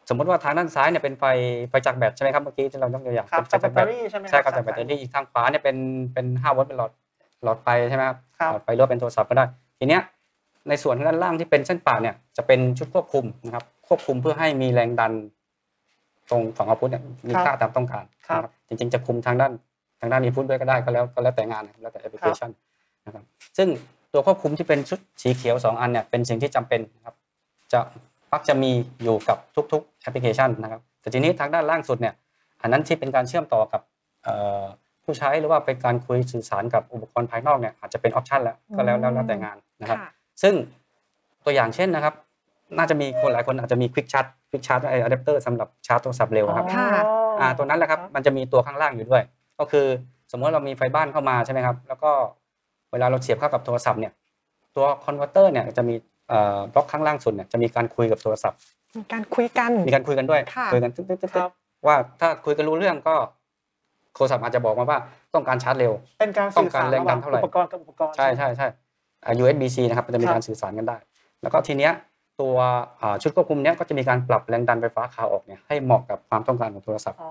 [0.08, 1.24] สมมติว่าทางด้านซ้ายเนี่ยเป็นไฟ
[1.70, 5.76] ไฟจากแบตใช่ไหมครับเมื่อกี้ที่เรายกตัวอย่างครับเป็นไฟจากแบจากตแบเตอตรี่ใช่ไหมใช่ครับจากแบตเตอรี่ทางขวาเนี่ยเป็น
[6.12, 6.92] เป็น5โวลต์เป็นหลอด
[7.44, 9.44] หลอดไฟใช่ไหมครับครับหลอดไฟหรือว่าเป็นโทรศัพท์ก็ได้
[9.78, 10.02] ทีเนี้ย
[10.68, 15.12] ในส่วนด้านล่างที่เป็นเส้นประเนี่ยจะเป็นชุดควบคุมนะครับควบคุมเพื่อให้มีแรงดัน
[16.30, 19.52] ตรงฝั่ง output เนี่ยมีค่าตามต้องการครับนะจริงๆจะคุมทางด้าน
[20.00, 22.50] ทางด้าน input ด้วยก็ได้ก็แล้วก็แล้วแต่งานนะครับแล้วแต่แอปพลิเคชัน
[23.06, 23.24] นะครับ
[23.56, 23.68] ซึ่ง
[24.12, 27.14] ตัวควบคุมที่เป็นชุดสีเขียวสองอันเนี่ยเป็นสิ่งที่จำเป็นนะครับ
[27.72, 27.80] จะ
[28.32, 28.70] มักจะมี
[29.02, 29.38] อยู่กับ
[29.72, 32.14] ทุกๆแอปพลิเคชันนะครับ แต่ทีนี้ทางด้านล่างสุดเนี่ย
[32.62, 33.80] อันนั้นที่เป็นการเชื่อมต่อกับ
[34.24, 34.64] เอ่อ
[35.04, 40.10] ผู้ใช้หรือว่าเป็นการคุยสื่อสารกับอุปกรณ์ภายนอกเนี่ยอาจจะเป็น option แล้วก็แล้วแล้วแล้วแต่งานนะครับค่ะ
[40.42, 40.54] ซึ่ง
[41.44, 42.14] ตัวอย่างเช่นนะครับ
[42.78, 46.88] น่าจะมีคนหลายคนอาจจะมี quick charge quick charge ไออะแดปเตอร์สำหรับชาร์จโทรศัพท์เร็วครับค่ะ
[47.40, 49.22] อ่าตัวนั้นแหละครับมันจะมีตัวข้างล่างอยู่ด้วย
[49.58, 49.86] ก็คือ
[50.32, 52.10] สมมติเรามีไฟบ้านเข้ามาใช่ไหมครับ แล้วก็
[52.92, 54.12] เวลาเราเสียบเข้ากับโทรศัพท์เนี่ย
[54.76, 56.15] ตัว converter เนี่ยจะมีเอ่อ
[56.72, 58.58] บล็อกข้างล่างสุดเนี่ยจะมีการคุยกับโทรศัพท์
[58.98, 61.50] มีการคุยกัน มีการคุยกันด้วยค่ะคุยกันตึ๊ดตึ๊ดตึ๊ดครับ
[61.86, 63.14] ว่าถ้าคุยกันรู้เรื่องก็
[64.14, 64.98] โทรศัพท์อาจจะบอกมาว่า
[65.34, 68.68] ต้องการชาร์จเร็ว เป็นการสื่อสารต้องการแรงระหดัว่างนเท่าไหร่อุปกรณ์กับอุปกรณ์ ใช่ใช่ใช่
[69.24, 70.96] อ่า USB-C นะครับมันจะมีครับการสื่อสารกันได้
[71.42, 71.92] แล้วก็ทีเนี้ย
[72.40, 72.56] ตัว
[73.00, 77.30] อ่าชุดควบคุมเนี้ยก็จะมีการปรับแรงดันไฟฟ้าขาออกเนี่ยให้เหมาะกับความต้องการของโทรศัพท์อ๋อ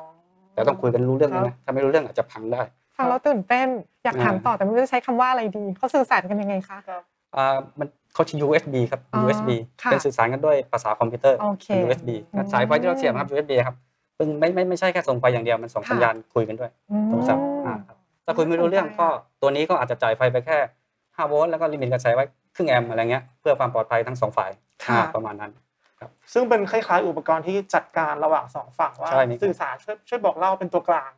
[0.54, 2.62] แต่ต้องคุยกันรู้เรื่องครัด้วยบนะถ้าไม่รู้เรื่องอาจจะพังได้
[2.98, 3.68] ฟังแล้วตื่นเต้น
[4.04, 7.15] อยากถามอ่าต่อแต่ไม่รู้จะใช้คำว่าอะไรดีเขาสื่อสารกันยังไงคะครับอ่า
[7.80, 9.50] มันเขาใช้ USB ครับอ๋อ USB
[9.82, 13.76] ค่ะเป็นสื่อสารกันด้วยภาษาคอมพิวเตอร์โอเคเป็น USB อืมสายไฟที่เราเสียบนะครับ USB ครับ
[14.18, 19.08] ซึ่งไม่ไม่ไม่ใช่แค่ส่งไฟอย่างเดียวมันส่งค่ะสัญญาณคุยกันด้วยอืมโทรศัพท์อ่าครับถ้าคุยไม่รู้เรื่องก็
[19.42, 20.58] ตัวนี้ก็อาจจะจ่ายไฟไปแค่
[20.96, 24.52] 5โวลต์แล้วก็ limit การใช้ไว้ครึ่งแอมป์อะไรเงี้ยเพื่อความปลอดภัยทั้งสองฝ่าย
[24.86, 25.52] ค่ะอ่าประมาณนั้น
[26.34, 31.12] ซึ่งเป็นคล้ายๆอุปกรณ์ที่จัดการระหว่างสองฝั่งว่าใช่นี่สื่อสารช่วยช่วยบอกเล่าเป็นตัวกลาง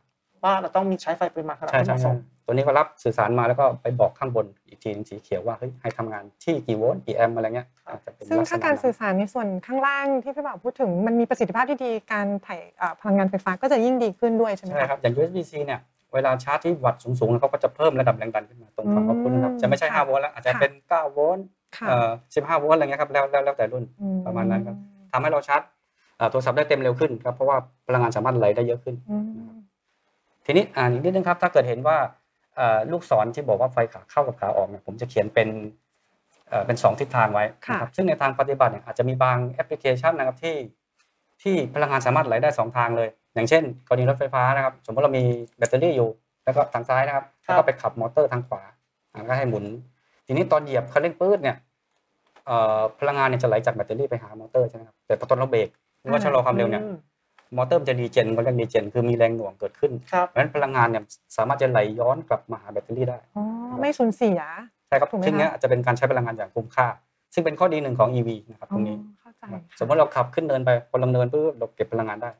[0.44, 15.80] ว่าเราต้องมีใช้ไฟปริมาณขนาดใช่ที่เหใช่มาะสใช่มตัวนี้ก็รับสื่อสารมาแล้วก็ไปบอกข้างบนอีกทีหนึงสีเขียวว่าเฮ้ยให้ทำงานที่กี่โวลต์กี่แอมป์อะไรเงี้ยอาจจะเป็นซึ่งลักษถ้าณะการนั้นสื่อสารในส่วนข้างล่างที่พี่บ่าวพูดถึงมันมีประสิทธิภาพที่ดีการถ่ายเอ่อพลังงานไฟฟ้าก็จะยิ่งดีขึ้นด้วยใช่ไหม ใช่คะครับอย่าง USB-C เนี่ย
[16.14, 21.46] เวลาชาร์จที่วัตต์สูงๆเขาก็จะเพิ่มระดับแรงดันขึ้นมาตรงฝั่งอืมขอบคุณนะครับจะไม่ใช่ค่ะ5โวลต์แล้วอาจจะค่ะเป็น 9 โวลต์
[21.78, 22.08] ค่ะเอ่อ
[22.54, 24.76] 15 โวลต์อะไรเงี้ยครับแล้วแล้วแล้วแต่รุ่นอืประมาณนั้นครับ
[25.12, 25.62] ทำให้เราชาร์จ
[26.18, 29.57] เอ่อโทรศัพท์ได้เต็มเร็วขึ้นครับเพราะว่าพลังงานสามารถไหลได้เยอะขึ้น อืม
[30.50, 31.96] ทีนี้อ่านอีกนิดนึงครับถ้าเกิดเห็นว่า
[32.56, 35.48] เอ่อลูกศรที่บอกว่าไฟขาเข้ากับขาออกเนี่ยผมจะเขียนเป็น
[36.48, 40.56] เอ่อเป็นสองทิศทางไว้นะครับซึ่งในทางปฏิบัติเนี่ยอาจจะมีบางแอปพลิเคชันนะครับที่
[41.42, 45.24] ที่พลังงานสามารถไหลได้สองทางเลย อย่างเช่น กรณีรถไฟฟ้านะครับ สมมติเรามี
[45.58, 46.10] แบตเตอรี่อยู่
[46.44, 48.62] แล้วก็ทางซ้ายนะครับแล้วก็ไปขับมอเตอร์ทางขวา
[49.12, 49.64] อ่าก็ให้หมุน
[50.26, 51.56] ทีนี้ตอนเหยียบคันเร่งปื๊ดเนี่ย
[52.46, 55.68] เอ่อพลังงานเนี่ยจะไหลจากแบตเตอรี่ไปหามอเตอร์ใช่ไหมครับแต่พอตอนเราเบรก
[56.00, 56.88] หรือว่าชะลอความเร็วเนี่ยอื
[57.52, 61.02] มมอเตอร์มันจะ regen เขาเรียก regen คือมีแรงหน่วงเกิดขึ้นครับเพราะฉะนั้นพลังงานเนี่ย
[61.36, 63.44] สามารถจะไหลย้อนกลับมาหาแบตเตอรี่ได้อ๋อ
[63.80, 64.40] ไม่สูญเสีย
[64.88, 66.86] ใช่ครับถูกไหมซึ่งเนี้ยคะอาจจะเป็นการใช้พลังงานอย่างคุ้มค่า
[67.34, 72.30] ซึ่งเป็นข้อดีหนึ่งของ EV นะครับตรงนี้อ๋อเข้าใจครับค่ะสมมติเราขับขึ้นเนินไปพอลงเนินปุ๊บเราเก็บพลังงานได้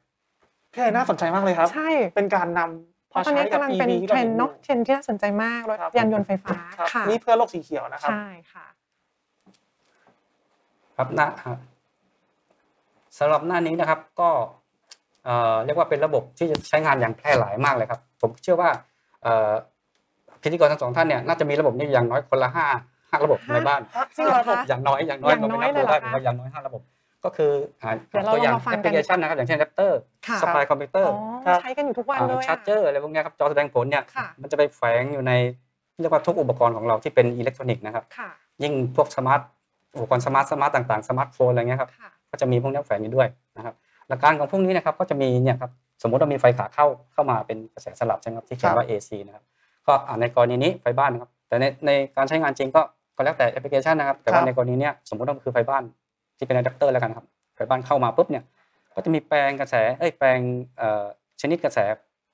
[0.73, 8.66] พี่ไอน่าสนใจมากเลยครับใช่เป็นการนำเพราะตอนนี้กำลังเป็น EV ที่เทรนด์เนาะเทรนด์ที่น่าสนใจมากรถครับยานยนต์ไฟฟ้าครับค่ะนี่เพื่อโลกสีเขียวนะครับใช่ค่ะ
[10.97, 11.59] ครับหน้าฮะ
[13.18, 14.31] สำหรับหน้านี้นะครับก็
[15.29, 18.71] เอ่อเรียกว่าเป็นระบบที่จะใช้งานอย่างแพร่หลายมากเลยครับ ผมเชื่อว่า
[19.23, 19.53] เอ่อ
[20.43, 22.67] พิธีกรทั้งสองท่านเนี่ยน่าจะมีระบบนี้อย่างน้อยคนละห้า
[23.11, 23.81] ห้าระบบห้าในบ้าน
[24.17, 26.83] จริงเหรอคะอย่างน้อยอย่างน้อยอย่างเราน้ไม่อยนับเลยดูเหรอคะได้ผมว่าอย่างน้อยห้าระบบ
[27.25, 35.33] ก็คืออ่าเดี๋ยวเราตัวอย่างลองมาฟังแอปพกันลิเคชันนะครับอย่างเช่นแรปเตอร์ค่ะสปายคอมพิวเตออ๋ร์อครับใช้กันอยู่ทุกวันเลยชาร์จเจอร์อะไรพวกเนี้ยครับจอแสดงผลเนี่ยค่ะมันจะไปแฝงอยู่ใน
[36.01, 38.29] เรียกว่าทุกอุปกรณ์ของเราที่เป็นอิเล็กทรอนิกส์นะครับค่ะ
[38.62, 39.41] ยิ่งพวกสมาร์ท
[39.97, 43.75] อุปกรณ์ smart smart ต่างๆสมาร์ทโฟนอะไรเงี้ยครับค่ะก็จะมีพวกนี้แฝงอยู่ด้วยนะครับ
[44.09, 45.71] หลักการของพวกนี้นะครับก็จะมีเนี่ยครับ
[46.03, 49.44] สมมติเรามีไฟขาเข้าเข้ามาเป็นกระแสสลับใช่ไหมครับที่เขียนว่า AC นะครับ
[49.87, 52.83] ก็อ่าในกรณีนี้ไฟบ้านนะครับแต่ในในการใช้งานจริงก็
[53.16, 55.83] ก็แล้วแต่แอปพลิเคชันนะครับแต่ว่าครับในกรณีเนี้ยสมมติว่ามันคือไฟบ้าน
[56.38, 58.44] ที่เป็นอะแดปเตอร์แล้วกันครับไฟบ้านเข้ามาปุ๊บเนี่ย
[58.94, 60.38] ก็จะมีแปลงกระแสเอ้ยแปลง
[60.79, 61.05] เอ่อ
[61.40, 61.79] ชนิดกระแส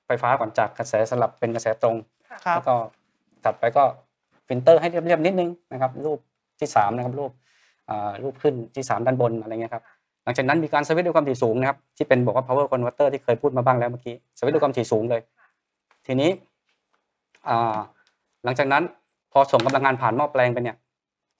[0.05, 1.95] ไฟฟ้าก่อนจากกระแสสลับเป็นกระแสตรง
[2.29, 2.75] ครับแล้วก็
[3.43, 3.83] ถัดไปก็
[4.47, 6.19] ฟิลเตอร์ให้เรียบๆนิดนึงนะครับรูป
[6.59, 7.31] ที่สามนะครับรูป
[7.89, 9.83] อ่ารูปขึ้นที่สามด้านบนอะไรเงี้ยครับ
[10.25, 15.21] หลังจากนั้นมีการสวิตช์ด้วยความถี่สูงนะครับที่เป็นบอกว่า power converter ที่เคยพูดมาบ้างแล้วเมื่อกี้สวิตช์ด้วยความถี่สูงเลย
[16.07, 16.29] ทีนี้
[18.43, 18.83] หลังจากนั้น
[19.31, 20.75] พอส่งกำลังงานผ่านหม้อแปลงไปเนี่ย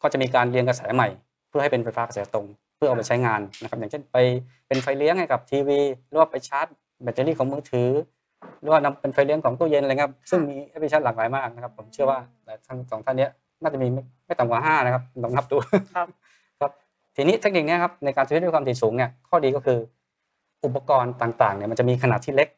[0.01, 1.07] ก็จะมีการเรียงกระแสใหม่
[1.49, 2.45] เพื่อให้เป็นไฟฟ้ากระแสตรง
[2.75, 4.17] เพื่อเอาไปใช้งานนะครับอย่างเช่นไป
[4.67, 6.67] เป็นไฟเลี้ยงให้กับทีวีหรือว่าไปชาร์จ
[7.03, 7.89] แบตเตอรี่ของมือถือ
[8.61, 12.19] หรือว่านำเป็นไฟเลี้ยงของตู้เย็นอะไรครับซึ่งมีแอปพลิเคชันหลากหลายมากนะครับ ผมเชื่อว่า
[12.67, 13.27] ทั้งสองท่านนี้
[13.61, 13.87] น่าจะมี
[14.25, 15.55] ไม่ต่ำกว่าห้านะครับลองนับดู
[15.95, 16.07] ครับ
[17.15, 19.79] ทีนี้เทคนิคเนี้ยครับในการสวิตช์ด้วยความถี่สูงเนี่ยข้อดีก็คือ
[20.65, 22.49] อุปกรณ์ต่างๆเนี่ยมันจะมีขนาดที่เล็ก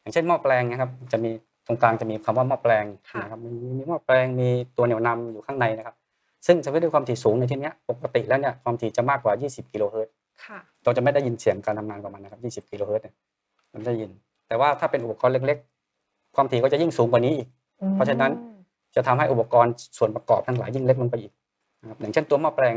[0.00, 1.30] อย่างเช่นหม้อแปลงนะครับจะมี
[1.66, 5.96] ตรงกลางจะมีคำว่าหม้อแปลงค่ะนะครับมีมีหม้อแปลงมีตัวเหนี่ยวนำอยู่ข้างในนะครับ
[6.46, 10.12] ซึ่งสวิตช์ด้วยความถี่สูงในที่เนี้ยปกติแล้วเนี่ยความถี่จะมากกว่า 20 กิโลเฮิรตซ์
[10.44, 13.14] ค่ะเราจะไม่ได้ยินเสียงการทำงานของมันนะครับ20 กิโลเฮิรตซ์เนี่ย
[13.72, 14.10] มันไม่ได้ยิน
[14.48, 15.58] แต่ว่าถ้าเป็นอุปกรณ์เล็ก
[15.96, 17.48] ๆ ความถี่ก็จะยิ่งสูงกว่านี้อีก
[17.94, 18.32] เพราะฉะนั้น
[18.94, 21.32] จะทำให้อุปกรณ์ส่วนประกอบทั้งหลายยิ่งเล็กลงไปอีก
[21.80, 22.74] นะครับอย่างเช่นตัวหม้อแปลง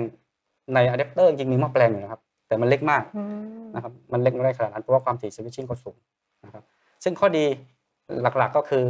[0.74, 3.24] ในอะแดปเตอร์จริงมีหม้อแปลงอยู่นะครับ แต่มันเล็กมากอื
[3.64, 5.96] มนะครับมันเล็กไม่ได้ขนาดนั้นเพราะว่าความถี่สวิตชิ่งก็สูง
[6.46, 6.64] นะครับ
[7.04, 7.46] ซึ่งข้อดี
[8.22, 8.84] หลักๆก็คือ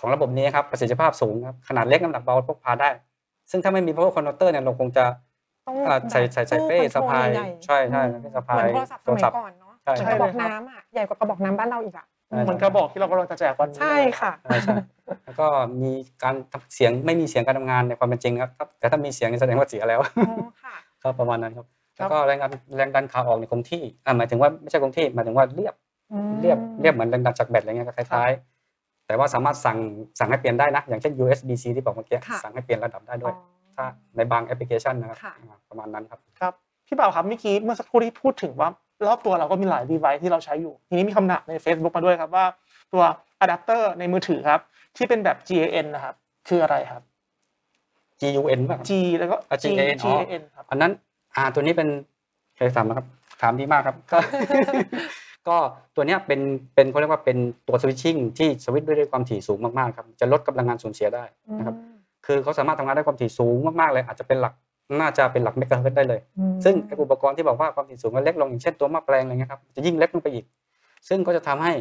[0.00, 2.90] ของระบบนี้ครับประสิทธิภาพสูงครับขนาดเล็กน้ำหนักเบาพกพาได้
[3.50, 5.04] ซึ่งถ้าไม่มี power converter เนี่ยเราคงจะ
[5.66, 14.76] ต้องอ่าใส่ใส่ใส่เป้ตู้สะพายคอนโทรลใหญ่ๆใช่ใช่อืมสะพายเหมือนโทรศัพท์สมัยก่อนเนาะใช่เหมือนกระบอกน้ำอะใหญ่กว่ากระบอกน้ำบ้านเราอีกอะใช่เหมือนกระบอกที่เรากำลังจะแจกวันนี้ใช่ค่ะใช่ใช่
[15.24, 15.46] แล้วก็
[15.82, 15.92] มี
[16.22, 25.74] การทำเสียงไม่มีเสียงการทำงานในความเป็นจริงนะครับแต่ถ้ามีเสียงนี่แสดงว่าเสียแล้วอ๋อค่ะ ก็ประมาณนั้นครับแล้วก็แรงดันแรงดันขาออกในยคงที่อ่าหมายถึงว่าไม่ใช่คงที่หมายถึงว่าเรียบ
[26.12, 29.78] อืมเรียบเรียบเหมือนแรงดันจากแบตอะไรเงี้ยก็คล้ายๆ แต่ว่าสามารถสั่ง
[30.18, 33.84] สั่งให้เปลี่ยนได้นะ อย่างเช่น USB-C ที่บอกเมื่อกี้ค่ะสั่งให้เปลี่ยนระดับได้ด้วยอ๋อถ้า
[34.16, 36.52] ในบางแอปพลิเคชันนะครับค่ะอ่าประมาณนั้นครับครับ
[36.86, 38.68] พี่บ่าวครับเมื่อกี้เมื่อสักครู่ที่พูดถึงว่า
[39.06, 42.44] รอบตัวเราก็มีหลาย device ที่เราใช้อยู่ ทีนี้มีคำถามใน Facebook มาด้วยครับว่า
[42.92, 43.02] ตัว
[43.40, 44.60] อะแดปเตอร์ในมือถือครับ
[44.96, 46.14] ที่เป็นแบบ GAN นะครับ
[46.48, 47.02] คืออะไรครับ
[48.22, 50.92] GUN ป่ะครับ G แล้วก็อะ GAN อ๋อ GAN ครับ อันนั้น
[51.36, 51.88] อ่าตัวนี้เป็น
[52.56, 53.06] เคยถามนะครับ
[53.42, 54.18] ถามดีมากครับก็
[55.48, 55.56] ก็
[55.96, 56.40] ตัวเนี้ยเป็น
[56.74, 57.36] เป็นเขาเรียกว่าเป็น
[57.68, 61.24] ตัวสวิตชิ่งที่สวิตช์ด้วยความถี่สูงมากๆครับจะลดกำลังงานสูญเสียได้
[61.58, 64.54] นะครับอืมคือเขาสามารถทำงานได้ความถี่สูงมากๆเลย อาจจะเป็นหลัก
[65.00, 70.44] น่าจะเป็นหลักเมกะเฮิรตซ์ได้เลย อืมซึ่งไอ้อุปกรณ์ที่บอกว่าความถี่สูงมันเล็กลงอย่างเช่นตัวหม้อแปลงอะไรเงี้ยครับจะยิ่งเล็กลงไปอีก
[71.08, 71.72] ซึ่งก็จะทำให้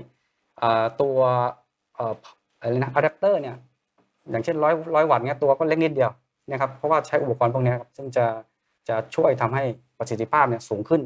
[0.62, 1.18] อ่าตัว
[1.96, 2.14] เอ่อ
[2.60, 3.56] อะไรนะอะแดปเตอร์เนี่ย
[4.32, 6.12] อย่างเช่นร้อยร้อยวัตต์เนี้ยตัวก็เล็กนิดเดียว
[6.52, 8.26] นะครับเพราะว่าใช้อุปกรณ์พวกเนี้ยครับซึ่งจะ
[8.90, 9.64] จะช่วยทำให้
[10.00, 11.02] ประสิทธิภาพเนี่ยสูงขึ้น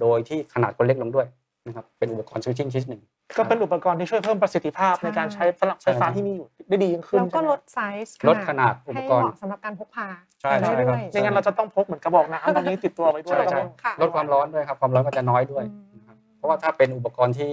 [0.00, 1.26] โดยที่ขนาดก็เล็กลงด้วย
[1.66, 3.02] นะครับเป็นอุปกรณ์สวิตชิ่งชิ้นหนึ่ง
[3.38, 10.08] ก็เป็นอุปกรณ์ที่ช่วยเพิ่มประสิทธิภาพใช่ในการใช้พลังไฟฟ้าที่มีอยู่ได้ดียิ่งขึ้นแล้วก็ใช่ไหมลดไซส์ลดขนาดอุปให้กรเหณ์มาะสำหรับการพกพา
[10.40, 17.50] ใช่ได้ใช่ด้ครับวยไม่งั้นเราจะต้องพกเหมือนกระบอกน้ำตอนนี้ติดตัวไว้ด้วยใช่แล้วก็ใช่ค่ะลดความร้อนด้วยครับความร้อนก็จะน้อยด้วยอืมนะครับเพราะว่าถ้าเป็นอุปกรณ์ที่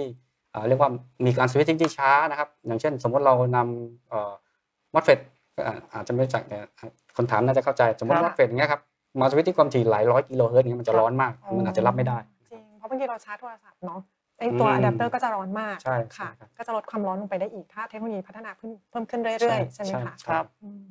[0.54, 0.90] อ่าเรียกว่า
[1.26, 4.32] มีการสวิตชิ่งที่ช้านะครับ อย่างเช่น สมมติเรานเอ่อ
[4.94, 5.18] MOSFET
[5.92, 6.58] อาจจะไม่รู้จักแต่
[7.16, 8.80] คนถามน่าจะเข้าใจสมมติครับ MOSFET อย่างเงี้ยครับ
[9.20, 14.00] มาสวิตช์ที่ความถี่หลายร้อยกิโลเฮิรตซ์อย่างเงี้ยมันจะร้อนมากมันอาจจะรับไม่ได้จริงเพราะบางทีเราชาร์จโทรศัพท์เนาะ
[14.38, 20.84] ไอตัวอืมอะแดปเตอร์ก็จะร้อนมากใช่ใช่ค่ะครับก็จะลดความร้อนลงไปได้อีกถ้าเทคโนโลยีพัฒนาขึ้นเพิ่มขึ้นเรื่อยๆใช่ไหมคะครับอืม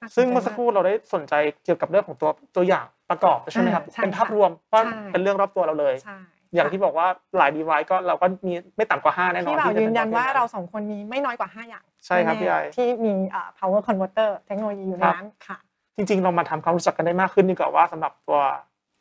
[0.00, 6.18] น่าสนใจซึ่งเมื่อสักครู่เราได้สนใจเกี่ยวกับเรื่องของตัวตัวอย่างประกอบใช่ไหมครับอ่าใช่เป็นภาพรวมว่าใช่เป็นเรื่องรอบตัวเราเลยใช่
[6.54, 7.06] อย่างที่บอกว่า
[7.38, 15.58] หลาย device ก็เราก็มีไม่ต่ำกว่า 5 แน่นอนพี่บ่าวที่จะยืเป็นยันว่าประภทเราสองคนมีไม่น้อยกว่า 5 อย่าง ใช่ครับพี่ไอแน่ๆที่มีเอ่อ power converter เทคโนโลยีอยู่ในครับนั้นค่ะ
[15.96, 18.38] จริง ๆ เรามาทำความรู้จักกันได้มากขึ้นดีกว่าว่าสำหรับตัว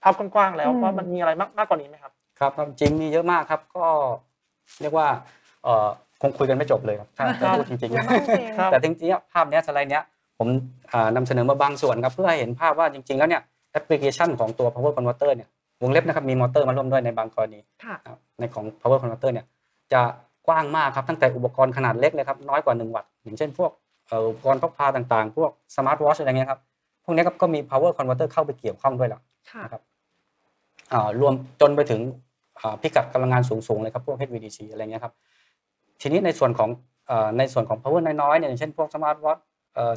[0.03, 3.85] ภาพกว้างๆแล้วอืมว่ามันมีอะไรมากมากกว่านี้ไหมครับครับครับจริงมีเยอะมากครับก็
[4.81, 5.07] เรียกว่า
[5.63, 5.87] เอ่อ
[6.21, 10.03] คงคุยกันไม่จบเลยครับถ้าครัถ้าบพูดจริงเยอะๆมากจริงครับแต่จริงๆอะภาพเนี้ยสไลด์เนี้ย
[10.39, 10.47] ผม
[10.93, 15.49] อ่านำเสนอมาบางส่วนครับเพื่อให้เห็นภาพว่าจริง ๆ แล้วเนี่ยแอปพลิเคชันของตัว power converter เนี่ย
[15.81, 19.45] วงเล็บนะครับมีมอเตอร์มาร่วมด้วยในบางกรณีค่ะนะครับในของ power converter เนี่ย
[19.93, 20.01] จะ
[20.47, 23.71] กว้างมากครับตั้งแต่อุปกรณ์ขนาดเล็กเลยครับน้อยกว่า 1 วัตต์อย่างเช่นพวก
[24.07, 26.59] เอ่ออุปกรณ์พกพาต่างๆ พวก smart watch อะไรเงี้ยครับ
[27.03, 29.81] พวกเนี้ยครับก็มี power converter เข้าไปเกี่ยวข้องด้วยแล้วค่ะนะครับ
[30.93, 32.01] อ่ารวมจนไปถึง
[32.59, 35.13] อ่าพิกัดกำลังงานสูงๆเลยครับพวก HVDC อะไรเงี้ยครับ
[36.01, 36.69] ทีนี้ในส่วนของ
[37.07, 39.37] เอ่อในส่วนของ power น้อยๆเนี่ยอย่างเช่นพวก smart watch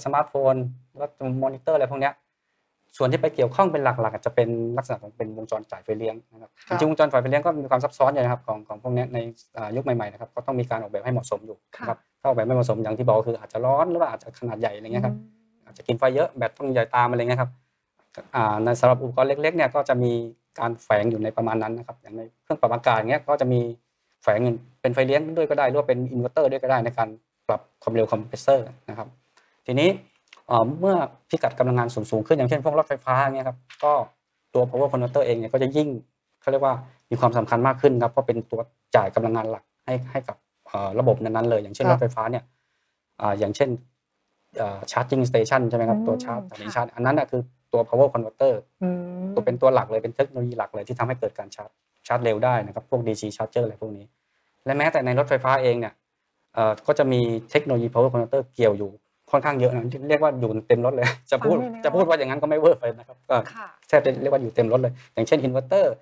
[0.04, 0.54] สมาร์ทโฟน
[0.96, 1.10] แล้ว
[1.42, 2.14] มอนิเตอร์อะไรพวกเนี้ย
[2.96, 4.48] ส่วนที่ไปเกี่ยวข้องเป็นหลักๆอาจจะเป็น
[4.78, 9.18] ลักษณะของเป็นวงจรจ่ายไฟเลี้ยงนะครับครับจริงๆวงจรจ่ายไฟเลี้ยงก็มีความซับซ้อนอยู่นะครับของของพวกเนี้ยใน
[9.56, 15.14] อ่ายุคใหม่ๆนะครับก็ต้องมีการออกแบบให้เหมาะสมอยู่นะครับถ้าออกแบบไม่เหมาะสมอย่างที่บอกก็คืออาจจะร้อนหรือว่าอาจจะขนาดใหญ่อะไรเงี้ยครับ
[15.66, 17.50] อาจจะกินไฟเยอะแบตต้องใหญ่ตามอะไรเงี้ยครับ
[18.34, 20.12] อ่าในสำหรับอุปกรณ์เล็กๆเนี่ยก็จะมี
[20.58, 23.60] การแฝงอยู่ในประมาณนั้นนะครับอย่างในเครื่องปรับอากาศเงี้ยก็จะมี
[24.22, 27.08] แฝงอยู่เป็นไฟเลี้ยงด้วยก็ได้หรือว่าเป็นอินเวอร์เตอร์ด้วยก็ได้ในการ
[27.48, 29.08] ปรับความเร็วคอมเพรสเซอร์นะครับ
[29.66, 29.88] ทีนี้
[30.48, 30.96] เอ่อเมื่อ
[31.28, 33.92] พิกัดกำลังงานสูงๆขึ้นอย่างเช่นพวกรถไฟฟ้าเงี้ยครับก็
[34.54, 35.88] ตัว power converter เองเนี่ยก็จะยิ่ง
[36.40, 36.74] เขาเรียกว่า
[37.10, 38.60] มีความสำคัญมากขึ้นครับเพราะเป็นตัว
[38.96, 42.44] จ่ายกำลังงานหลักให้ให้กับเอ่อระบบนั้นๆเลย อย่างเช่นครัรถไฟฟ้าเนี่ย
[43.20, 43.70] อ่าอย่างเช่น
[44.90, 48.88] ชาร์จิ n งสเตชันใช่ไหมครับอืมตัวชาร์จค่ะสถานีชาร์จอันนั้นน่ะคือตัว power converter อื
[49.24, 51.70] มตัวเป็เป็นตัวหลักเลยเป็นเทคโนโลยีหลักเลยที่ทำให้เกิดการชาร์จ
[52.06, 54.04] ชาร์จเร็วได้นะครับพวก DC charger อะไรพวกนี้
[54.64, 55.94] และแม้แต่ในรถไฟฟ้าเองเนี่ย
[56.54, 58.90] เอ่อก็จะมีเทคโนโลยี power converter เกี่ยวอยู่
[59.30, 65.92] ค่อนข้างเยอะนะเรียกว่าอยู่เต็มรถเลย จะพูดฟังไม่ได้จะพูดว่าอย่างนั้นก็ไม่เวอร์เลยนะครับก็ค่ะแทบจะเรียกว่าอยู่เต็มรถเลย อย่างเช่นอินเวอร์เตอร์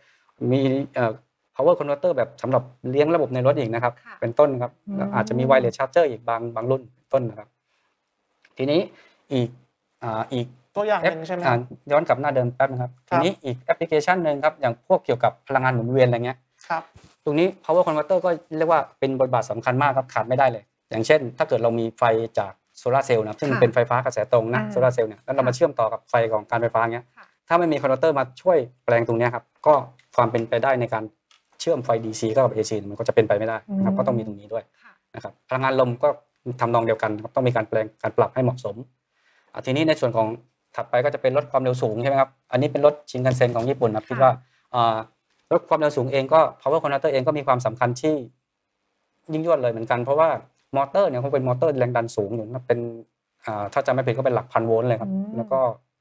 [0.53, 0.61] มี
[0.95, 1.13] เอ่อ
[1.57, 7.49] power converter แบบสำหรับเลี้ยงระบบในรถอีกนะครับค่ะเป็นต้นครับอืมแล้วอาจจะมี wireless charger อีกบางบางรุ่นเป็นต้นนะครับ
[8.57, 8.81] ทีนี้
[9.33, 9.49] อีก
[10.03, 11.57] อ่าอีกตัวอย่างหนึ่งแอปใช่ไหมอ่า
[11.93, 16.83] ย้อนกลับหน้าเดิมแป๊บนะครับครัทีบนี้อีกแอปพลิเคชันหนึ่งครับ อย่างพวกเกี่ยวกับพลังงานหมุนเวียนอะไรเงี้ยครับ
[17.25, 22.03] ตรงนี้ power converter ก็เรียกว่าเป็นบทบาทสำคัญมากครับขาดไม่ได้เลย อย่างเช่น ถ้าเกิดเรามีไฟ
[22.39, 29.75] จาก โซลาร์เซลล์นะซึ่งมันค่ะเป็นไฟฟ้ากระแสตรงนะอ่าโซลาร์เซลล์เนี่ยแล้วเรามาค่ะเชื่อมต่อกับไฟของการไฟฟ้าเงี้ยค่ะถ้าไม่มี converter มาช่วยแปลงตรงเนี้ยครับก็
[30.17, 31.05] ความเป็นไปได้ในการ
[31.61, 36.09] เชื่อมไฟ DC เข้ากับ AC มันก็จะเป็นไปไม่ได้นะครับอืมก็ต้องมีตรงนี้ด้วยค่ะนะครับพลังงานลมก็
[36.61, 38.77] ทำนองเดียวกันครับต้องมีการแปลงการปรับให้เหมาะสม
[39.53, 40.27] อะทีนี้ในส่วนของ
[40.77, 44.31] ถัดไปก็จะเป็นรถความเร็วสูงใช่ไหมครับอันนี้เป็นรถชินคันเซ็นของญี่ปุ่นนะครับคิดว่า
[44.75, 44.97] อ่า
[45.53, 48.15] รถความเร็วสูงเองก็ power converter เองก็มีความสำคัญที่
[49.33, 50.29] ยิ่งยวดเลยเหมือนกันเพราะว่า
[50.77, 52.79] มอเตอร์เนี่ยคงเป็นมอเตอร์แรงดันสูงอยู่นะเป็น
[53.47, 55.59] อ่าถ้าจำไม่ผิดก็เป็นหลักพันโวลต์เลยครับอืมแล้วก็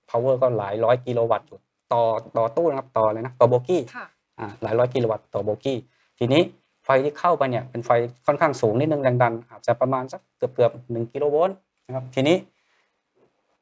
[0.09, 1.59] power ก็หลายร้อยกิโลวัตต์อยู่
[1.93, 2.03] ต่อ
[2.37, 4.05] ต่อตู้นะครับต่อเลยนะต่อโบกี้ค่ะ
[4.39, 5.77] อ่าหลายร้อยกิโลวัตต์ต่อโบกี้
[6.19, 6.41] ทีนี้
[6.85, 7.89] ไฟที่เข้าไปเนี่ยเป็นไฟ
[8.25, 11.55] ค่อนข้างสูงนิดนึงแรงดัน อาจจะประมาณสักเกือบเกือบหนึ่งกิโลโวลต์
[11.87, 12.35] นะครับทีนี้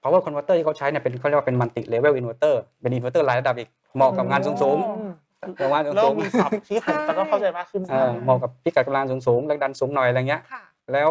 [0.02, 11.10] power converter ที่เขาใช้เนี่ยเป็นเขาเรียกว่าเป็น multi level inverter เป็น inverter หลายระดับอีกเหมาะกับงานสูงโอ้ๆประมาณสูเริ่มงมีศัพท์ที่ผมจะต้องเข้าใจมากขึ้นๆเออเหมาะกับพิกัดกำลังสูงๆแรงดันสูงหน่อยอะไรเงี้ยค่ะ แล้ว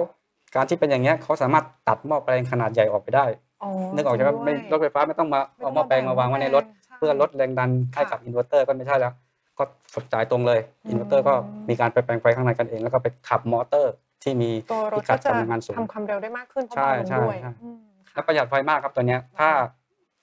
[0.55, 3.25] การที่เป็นอย่างเงี้ยเขาสามารถตัดหม้อแปลงขนาดใหญ่ออกไปได้
[3.63, 6.65] อ๋อนึกออกใช่ไหมไม่รถไฟฟ้าไม่ต้องมาเอาหม้อแปลงมาวางไว้ในรถ
[6.99, 9.13] เพื่อลดแรงดันให้กับอินเวอร์เตอร์ก็ไม่ใช่แล้ว
[9.59, 11.35] ก็ฝดจ่ายตรงเลยอืมอินเวอร์เตอร์ก็
[11.69, 13.93] มีการไปแปลงไฟข้างในกันเอง แล้วก็ไปขับมอเตอร์
[14.23, 19.49] ที่มีตัวรพิถกัก็ดจะกำลังงานสูงทำความเร็วได้มากขึ้นเพราะใช่เบาลงด้วยใช่ใช่อืมค่ะและประหยัดไฟมากครับตัวเนี้ยถ้า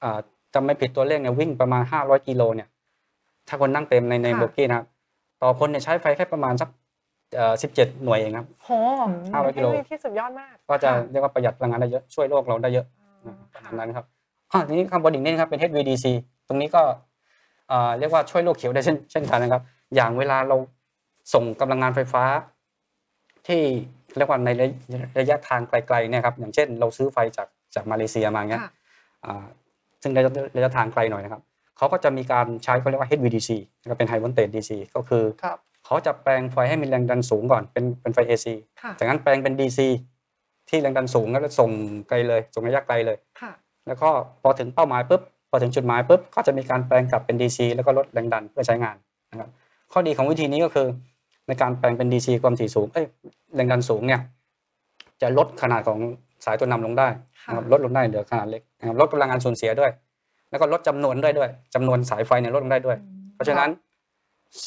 [0.04, 0.19] อ่า
[0.54, 2.67] จำไม่ผิดตัวเลขเนี่ยวิ่งประมาณ 500 กิโลเนี่ย
[3.48, 4.86] ถ้าคนนั่งเต็มในในค่ะโบกี้นะครับ
[5.41, 6.69] ต่อคนเนี่ยใช้ไฟแค่ประมาณสัก
[7.36, 8.70] เอ่อ17 หน่วยเองครับ โห
[9.18, 12.86] 500กิโล เป็นเทคโนโลยีที่สุดยอดมากก็จะค่เรียกว่าประหยัดพลังงานได้เยอะช่วยโลกเราได้เยอะ
[13.26, 14.06] อ่าประมาณนั้นครับ
[14.52, 16.06] อ่าทีนี้ข้างบนอีกนิดนะครับเป็น HVDC
[16.48, 16.82] ตรงนี้ก็
[17.72, 19.62] อ่าเรียกว่าช่วยโลกเขียวได้เช่นเช่นกันนะครับ
[19.96, 20.58] อย่างเวลาเรา
[21.34, 22.24] ส่งกำลังงานไฟฟ้า
[23.48, 23.62] ที่
[24.18, 28.72] เรียกว่าในระยะระยะทางไกลๆเนี่ยครับอย่างเช่น เราซื้อไฟจากจากมาเลเซียมาเงี้ย ค่ะ
[29.26, 29.46] อ่า
[30.02, 31.42] ซึ่งระยะระยะทางไกลหน่อยนะครับ
[31.78, 33.50] เขาก็จะมีการใช้เขาเรียกว่า HVDC
[33.82, 35.58] นะครับเป็น High Voltage DC ก็คือครับ
[35.89, 38.47] เขาจะแปลงไฟให้มีแรงดันสูงก่อนเป็นเป็นไฟ AC
[38.82, 39.80] ค่ะจากนั้นแปลงเป็น DC
[40.69, 41.71] ที่แรงดันสูงแล้วส่ง
[42.10, 43.52] ไกลเลยส่งระยะไกลเลยค่ะ
[43.88, 44.10] แล้วก็
[44.41, 48.95] พอถึงเป้าหมายปุ๊บพอถึงจุดหมายปุ๊บก็จะมีการแปลงกลับเป็น DC แล้วก็ลดแรงดันเพื่อใช้งาน
[49.32, 49.49] นะครับ
[49.91, 50.88] ข้อดีของวิธีนี้ก็คือ
[51.47, 53.06] ในการแปลงเป็น DC ความถี่สูงเอ้ย
[53.56, 54.21] แรงดันสูงเนี่ย
[55.21, 55.99] จะลดขนาดของ
[56.45, 57.08] สายตัวนำลงได้
[57.47, 59.91] นะครับค่ะลดลงได้เหลือขนาดเล็กนะครับลดกำลังงานสูญเสียด้วย
[60.49, 62.97] แล้วก็ลดจำนวนได้ด้วยจำนวนสายไฟเนี่ยลดลงได้ด้วย
[63.36, 63.69] เพราะฉะนั้น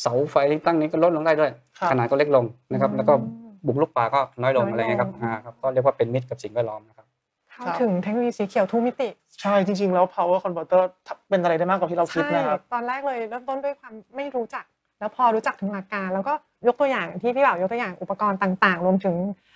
[0.01, 7.07] เสาไฟที่ตั้งนี้ก็ลดลงได้ด้วย ครับ ขนาดก็เล็กลงนะครับ แล้วก็อืมบุกลุกป่าก็น้อยลงน้อยลง อะไรเงี้ยครับอ่าครับก็เรียกว่าเป็นมิตรกับสิ่งแวดล้อมนะครับ
[7.53, 9.09] เข้าถึงเทคโนโลยีสีเขียวทุกมิติ
[9.41, 10.83] ใช่จริงๆแล้ว power converter
[11.29, 14.65] เป็นอะไรได้มากกว่าที่เราคิดใช่นะครับ ตอนแรกเลยเริ่มต้นด้วยความไม่รู้จัก
[15.01, 16.33] แล้วพอรู้จักถึงหลักการ แล้วก็
[16.67, 19.15] ยกตัวอย่างที่พี่บ่าวยกตัวอย่างอุปกรณ์ต่างๆ รวมถึง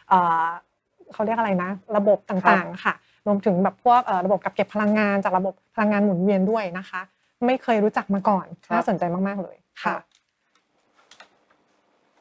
[0.09, 0.47] เอ่อ
[1.13, 2.95] เขาเรียกอะไรนะ ระบบต่างๆค่ะ
[3.27, 7.01] รวมถึงแบบพวกเอ่อระบบกับเก็บพลังงานจากระบบพลังงานหมุนเวียนด้วยนะคะ
[7.47, 9.97] ไม่เคยรู้จักมาก่อนครับ น่าสนใจมากๆเลยค่ะ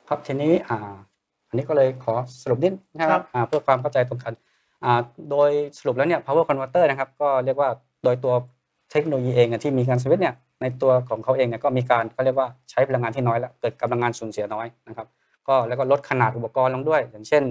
[0.10, 0.78] ครับทีนี้อ่า
[1.50, 4.34] อันนี้ก็เลยขอสรุปนิดนะคครัรับบอ่าเพื่อความเข้าใจตรงกัน
[4.84, 5.00] อ่า
[5.32, 7.70] โดยสรุปแล้วเนี่ย power converter นะครับก็เรียกว่า
[8.04, 8.34] โดยตัว
[8.91, 15.08] เทคโนโลยีเองอะที่มีการสวิตช์เนี่ยในตัวของเขาเองเนี่ยก็มีการก็เรียกว่าใช้พลังงานที่น้อยแล้วเกิดกำลังงานสูญเสียน้อยนะครับ
[15.48, 17.44] ก็แล้วก็ลดขนาดอุปกรณ์ลงด้วย อย่างเช่น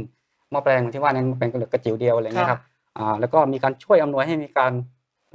[0.50, 2.60] หม้อแปลงที่ว่านั้นเป็นกระเหลือกระจิ๋วเดียวอะไรเงี้ยครับ
[2.98, 4.72] อ่าแล้วก็มีการช่วยอำนวยให้มีการ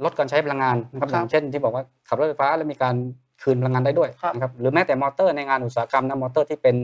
[0.04, 2.94] ลดการใช้พลังงานนะครับคอรับย่างเช่นที่บอกว่าขับรถไฟฟ้าแล้วมีการ
[3.42, 6.76] คืนพลังงานได้ด้วยครับนะครับหรือแม้แต่มอเตอร์ในงานอุตสาหกรรมนะมอเตอร์ที่เป็น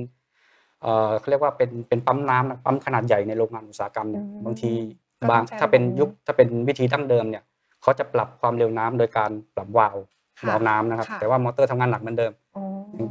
[0.82, 4.72] เอ่อเขาเรียกว่าเป็นเป็นปั๊มน้ำนะปั๊มขนาดใหญ่ในโรงงานอุตสาหกรรมเนี่ยอืมบางที
[5.20, 7.42] ก็บางต้องใช้ถ้าเป็นระบบนี้ยุคถ้าเป็นวิธีดั้งเดิมเนี่ย
[7.82, 9.96] เขาจะปรับความเร็วน้ำโดยการปรับวาล์ว
[10.40, 12.62] ค่ะวาล์วน้ำนะครับค่ะแต่ว่ามอเตอร์ทำงานหนักเหมือนเดิมอ๋อ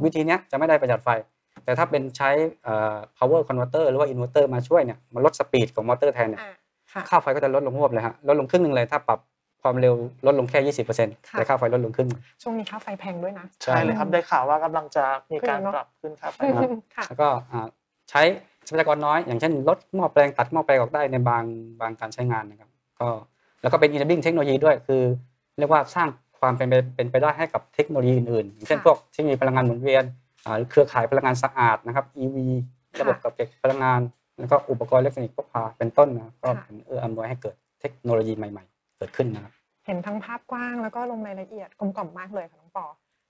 [0.04, 1.08] วิธีเนี้ยจะไม่ได้ประหยัดไฟ
[1.64, 2.30] แต่ถ้าเป็นใช้
[2.64, 6.52] เอ่อ power converter หรือว่า inverter มาช่วยเนี่ยมาลด speed ของมอเตอร์แทนเนี่ยอ่า
[6.92, 9.18] ค่ะค่าไฟก็จะลดลงฮวบเลยฮะลดลงครึ่งหนึ่งเลยถ้าปรับ
[9.66, 9.94] ความเร็ว
[10.26, 17.66] ลดลงแค่ 20%ค่ะแต่ค่าไฟลดลงครึ่งหนึ่งช่วงนี้ค่าไฟแพงด้วยนะ ใช่เลยครับได้ข่าวว่ากำลังจะมีการขึ้นเนอะปรับขึ้นครับครับค่ะแล้วก็อ่า
[18.10, 18.22] ใช้
[18.66, 21.44] ทรัพยากรน้อย อย่างเช่นลดหม้อแปลงตัดหม้อแปลงออกได้ในบาง
[21.80, 23.08] บางการใช้งานนะครับก็
[23.62, 25.02] แล้วก็เป็น enabling เทคโนโลยีด้วยคือ
[25.58, 26.08] เรียกว่าสร้าง
[26.40, 30.04] ความเป็นไปเป็นไปได้ให้กับเทคโนโลยีอื่นๆอย่างเช่นค่ะพวกที่มีพลังงานหมุนเวียน
[30.44, 32.36] อ่าเครือข่ายพลังงานสะอาดนะครับ EV
[32.94, 34.00] ค่ะระบบกับเก็บพลังงาน
[34.38, 39.52] แล้วก็อุปกรณ์อิเล็กทรอนิกส์พกพาเป็นต้นนะครับก็ค่ะเป็นเอื้ออำนวยให้เกิดเทคโนโลยีใหม่ ๆ เกิดขึ้นนะครับ
[39.86, 42.84] เห็นทั้งภาพกว้างแล้วก็ลงรายละเอียดกลมกล่อมมากเลยค่ะน้องปอ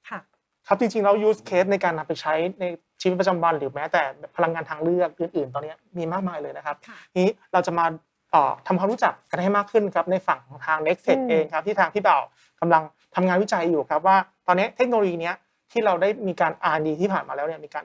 [0.08, 0.18] ค่ะ
[0.66, 2.64] ครับจริงๆแล้ว use case ในการนำไปใช้ใน
[3.00, 4.02] ชีวิตประจำวัน หรือแม้แต่
[4.36, 7.86] พลังงานทางเลือกอื่นๆ ตอนนี้มีมากมายเลยนะครับค่ะทีนี้เราจะมา
[8.30, 12.22] เอ่อทำความรู้จักกันให้มากขึ้นครับในฝั่งของทาง NECTEC อืมเองครับที่ทางพี่เบ่าว
[12.60, 12.82] กำลัง
[13.14, 14.16] ทำงานวิจัยอยู่ครับว่า
[14.46, 15.34] ตอนนี้เทคโนโลยีเนี้ย
[15.72, 17.84] ที่เราได้มีการ R&D ที่ผ่านมาแล้วเนี่ยมีการ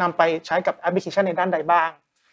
[0.00, 1.90] นำไปใช้กับแอปพลิเคชันในด้านใดบ้าง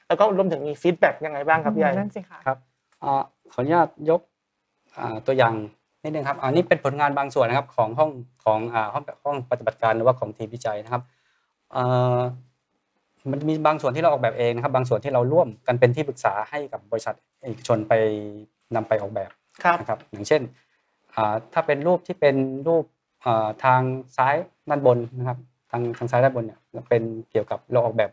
[0.07, 2.57] แล้วก็รวมถึงมี feedback ยังไงบ้างครับพี่ใหญ่นั่นสิค่ะครับ
[3.03, 4.34] อ่าขออนุญาตยกอ่า
[5.27, 5.53] ตัวอย่าง
[6.03, 8.11] นิดนึงครับอันนี้เป็นผลงานบางส่วนนะครับของห้อง
[8.45, 11.01] ของอ่าห้องห้องปฏิบัติการหรือว่าของทีมวิจัยนะครับ
[11.71, 11.83] เอ่
[12.17, 12.19] อ
[13.31, 17.93] มันมีบางส่วนที่เราออกแบบเองนะครับ บางส่วนที่เราร่วมกันเป็นที่ปรึกษาให้กับบริษัทเอกชนไป
[18.75, 19.31] นำไปออกแบบ
[19.63, 20.41] ครับนะครับ อย่างเช่น
[21.15, 22.35] อ่าถ้าเป็นรูปที่เป็น
[22.67, 22.85] รูป
[23.25, 23.81] อ่าทาง
[24.17, 24.35] ซ้าย
[24.69, 25.37] ด้านบนนะครับ
[25.71, 28.11] ทางทางซ้ายด้านบนเนี่ยเป็นเกี่ยวกับเราออกแบบ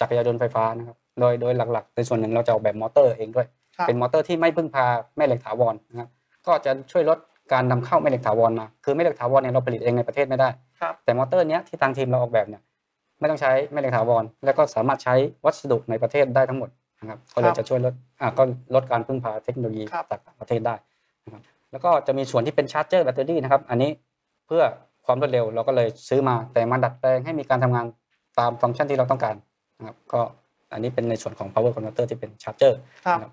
[0.00, 4.86] จักรยานยนต์ไฟฟ้านะครับ โดยโดยหลักๆในส่วนหนึ่งเราจะออกแบบมอเตอร์เองด้วยครับเป็นมอเตอร์ที่ไม่พึ่งพา
[5.16, 6.08] แม่เหล็กถาวรนะครับ
[6.46, 7.18] ก็จะช่วยลด
[7.52, 10.48] การนำเข้าแม่เหล็กถาวรมา คือแม่เหล็กถาวรเนี่ยเราผลิตเองในประเทศไม่ได้
[10.80, 12.62] ครับแต่มอเตอร์เนี้ยที่ทางทีมเราออกแบบเนี่ย
[13.20, 18.42] ไม่ต้องใช้แม่เหล็กถาวร แล้วก็สามารถใช้วัสดุในประเทศได้ทั้งหมดนะครับ ก็เลยจะช่วยลดอ่าก็
[18.74, 20.74] ลดการพึ่งพาเทคโนโลยีครับจากต่างประเทศได้
[21.24, 23.90] นะครับ แล้วก็จะมีส่วนที่เป็น charger แบตเตอรี่นะครับ อันนี้
[24.46, 24.62] เพื่อ
[25.06, 27.86] ความรวดเร็วเราก็เลยซื้อมา แต่มาดัดแปลงให้มีการทำงาน
[28.38, 29.36] ตามฟังก์ชันที่เราต้องการ
[29.78, 30.20] นะครับ ก็
[30.72, 33.32] อันนี้เป็นในส่วนของ power converter ที่เป็น charger ครับนะครับ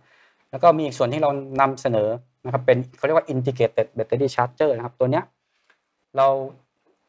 [0.54, 1.30] แล้วก็มีอีกส่วนที่เรา
[1.62, 2.10] นำเสนอ
[2.46, 5.24] นะครับเป็นเขาเรียกว่า integrated battery charger นะครับตัวเนี้ย
[6.18, 6.28] เรา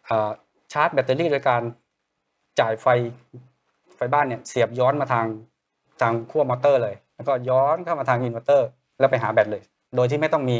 [0.04, 0.30] เอ่อ
[0.72, 1.62] ชาร์จแบตเตอรี่โดยการ
[2.60, 2.86] จ่ายไฟ
[3.96, 5.26] ไฟบ้านเนี่ยเสียบย้อนมาทาง
[6.00, 9.62] ทางขั้วมอเตอร์เลย แล้วก็ย้อนเข้ามาทางอินเวอร์เตอร์แล้วไปหาแบตเลย
[9.96, 10.56] โดยที่ไม่ต้องมี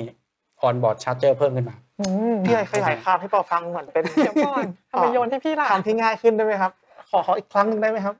[0.66, 6.72] on board charger เพิ่มขึ้นมาอืมพี่ใหญ่ขยายความให้ปอฟังเหมือนเป็นเดี๋ยวก่อนทำไมโยนให้พี่ล่ะทำที่ง่ายขึ้นได้ไหมครับ
[7.10, 8.14] ขอขออีกครั้งหนึงได้ไหมครับ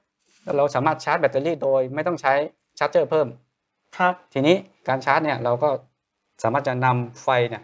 [0.57, 2.33] เราสามารถชาร์จแบตเตอรี่โดยไม่ต้องใช้
[2.78, 3.27] charger เพิ่ม
[3.96, 4.57] ครับทีนี้
[4.88, 5.68] การชาร์จเนี่ยเราก็
[6.42, 7.62] สามารถจะนำไฟเนี่ย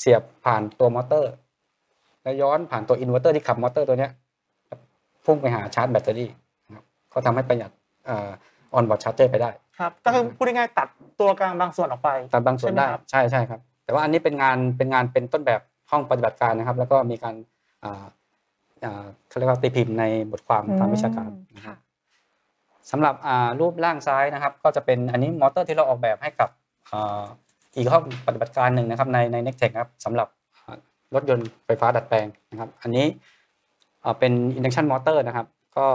[0.00, 1.32] เสียบผ่านตัวมอเตอร์
[2.22, 4.10] แล้วย้อนผ่านตัวอินเวอร์เตอร์ที่ขับมอเตอร์ตัวเนี้ย
[5.24, 6.30] พุ่งไปหาชาร์จแบตเตอรี่
[6.66, 7.70] นะครับก็ทำให้ประหยัด
[8.10, 10.88] on board charger ไปได้ครับก็คือพูดง่ายๆตัด
[11.20, 17.34] ตัวกลางบางส่วนออกไปตามบางส่วนได้ใช่ไหมครับใช่ใช่ครับ แต่ว่าอันนี้เป็นงานเป็นงานเป็นต้นแบบห้องปฏิบัติการนะครับ แล้วก็มีการ
[17.84, 18.04] อ่า
[18.84, 21.78] อ่าเขาเรียกว่าตีพิมพ์ในบทความทางวิชาการนะครัค่ะบ
[22.90, 26.48] สำหรับอ่ารูปร่างซ้ายนะครับ ก็จะเป็นอันนี้มอเตอร์ที่เราออกแบบให้กับ
[26.90, 27.22] อ่า
[27.76, 30.76] อีกห้องปฏิบัติการหนึ่งนะครับในใน Next Tech ครับสำหรับอ่า
[31.14, 33.06] รถยนต์ไฟฟ้าดัดแปลงนะครับ อันนี้
[34.04, 35.86] อ่าเป็น induction motor นะครับ ก็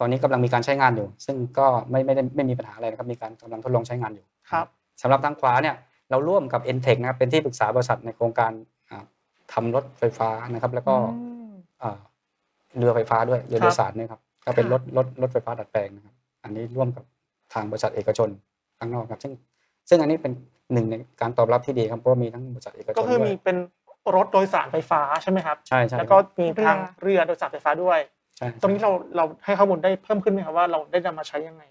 [0.00, 4.66] ตอนนี้กำลังมีการใช้งานอยู่ ซึ่งก็ไม่ไม่ได้ไม่มีปัญหาอะไรนะครับมีการกำลังทดลองใช้งานอยู่ครับ
[5.02, 5.76] สำหรับทางขวาเนี่ย
[6.10, 8.52] เราร่วมกับ n t e c h นะครับเป็นที่ปรึกษาบริษัทในโครงการ
[8.90, 9.04] อ่า
[9.52, 11.98] ทำรถไฟฟ้านะครับ แล้วก็อืมอ่า
[12.78, 16.14] เรือไฟฟ้าด้วยเรือครับโดยสารเนี่ยครับก็เป็นค่ะรถรถรถไฟฟ้าดัดแปลงนะครับ
[16.44, 17.04] อันนี้ร่วมกับ
[17.54, 18.28] ทางบริษัทเอกชน
[18.78, 19.32] ข้างนอกครับ ซึ่ง
[19.88, 20.32] ซึ่งอันนี้เป็น
[20.72, 23.56] หนึ่งในการตอบรับที่ดีครับเพราะว่ามีทั้งบริษัทเอกชนก็คือด้วยมีเป็น
[24.16, 27.98] รถโดยสารไฟฟ้าใช่ไหมครับใช่ใช่แล้วก็มีทางเรือโดยสารไฟฟ้าด้วย
[28.36, 31.62] ใช่ตรงนี้เราเราให้ข้อมูลได้เพิ่มขึ้นไหมครับว่าเราได้นำมาใช้ยังไง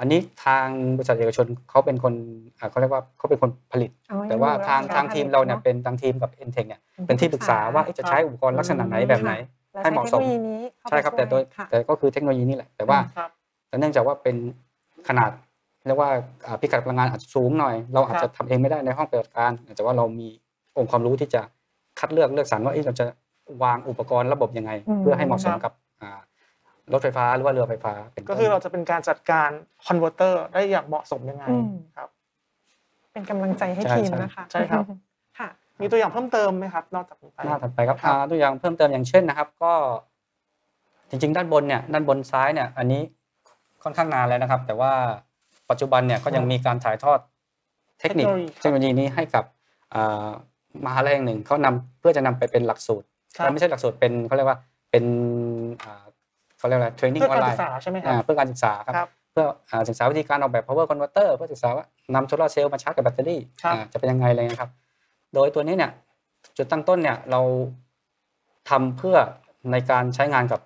[0.00, 2.14] อันนี้ทางบริษัทเอกชนเขาเป็นคน
[2.58, 9.32] อ่าเขาเรียกว่าเขาเป็นคนผลิตเอแต่ว่าทางยังทางทีมเราเนี่ยเป็นทางทีมกับ n t e c h เนี่ยเป็นที่ปรึกษาว่าเอ๊ะจะใช้อุปกรณ์ลักษณะไหนแบบไหน
[9.72, 13.30] และให้เหมาะสมใช้เทคโนโลยีนี้เข้าไปใช่ครับแต่โดยช่วยค่ะแต่ก็คือเทคโนโลยีนี่แหละแต่ว่าครับ
[13.74, 14.36] แต่เนื่องจากว่าเป็น
[15.08, 15.30] ขนาด
[15.86, 16.10] เรียกว่า
[16.46, 20.28] อ่าพิกัดพลังงานอาจจะสูงหน่อย เราอาจครัจะบทำเองไม่ได้ในห้องปฏิบัติการแต่ว่าเรามี
[20.76, 21.40] องค์ความรู้ที่จะ
[21.98, 23.06] คัดเลือกเลือกสรรว่าเอ๊ะเราจะ
[23.62, 25.72] วางอุปกรณ์ระบบยังไงอืมเพื่อให้เหมาะสมกับ
[26.02, 26.20] อ่า
[26.92, 29.50] รถไฟฟ้าหรือว่าเรือไฟฟ้าเป็นต้นก็คือเราจะเป็นการจัดการ
[29.86, 32.08] คอนเวอร์เตอร์ได้อย่างเหมาะสมยังไงอืมครับ
[33.12, 34.84] เป็นกำลังใจให้ใช่ทีมใช่นะคะใช่ครับ
[35.38, 35.48] ค่ะ
[35.80, 39.72] มีตัวอย่างเพิ่มเติมไหมครับ นอกจากนี้ไปหน้าถัดไปครับครับอ่าตัวอย่างเพิ่มเติมอย่างเช่นนะครับ ก็
[41.10, 43.02] จริง ๆ ด้านบนเนี่ยด้านบนซ้ายเนี่ย อันนี้
[43.84, 44.92] ค่อนข้างนานแล้วนะครับ แต่ว่า
[45.70, 47.18] ปัจจุบันเนี่ยก็ยังมีการถ่ายทอด
[48.00, 49.44] เทคนิคเทคโนโลยีเทคโนโลยีนี้ให้กับ
[49.94, 50.28] อ่า
[50.84, 53.06] มหาลัยแห่งหนึ่งเขานำเพื่อจะนำไปเป็นหลักสูตร
[53.36, 54.58] ครับแต่ไม่ใช่หลักสูตรเป็นเขาเรียกว่า
[54.90, 55.04] เป็น
[55.82, 56.04] อ่า
[56.58, 64.70] เขาเรียกอะไร training ออนไลนิ่งเพื่อออนการไลศึกษาใช่ไหมครัอ่าเพื่อการศึกษาครับครับเพื่ออ่าศึกษาวิธีการออกแบบ power converter เพื่อศึกษาว่านำโซลาร์เซลล์มาชาร์จกับแบตเตอรี่ครับอ่าจะเป็นยังไงอะไรเลยนะครับ
[65.34, 65.90] โดยตัวนี้เนี่ย
[66.56, 67.40] จุดตั้งต้นเนี่ยเรา
[68.70, 69.16] ทำเพื่อ
[69.72, 70.60] ในการใช้งานกับ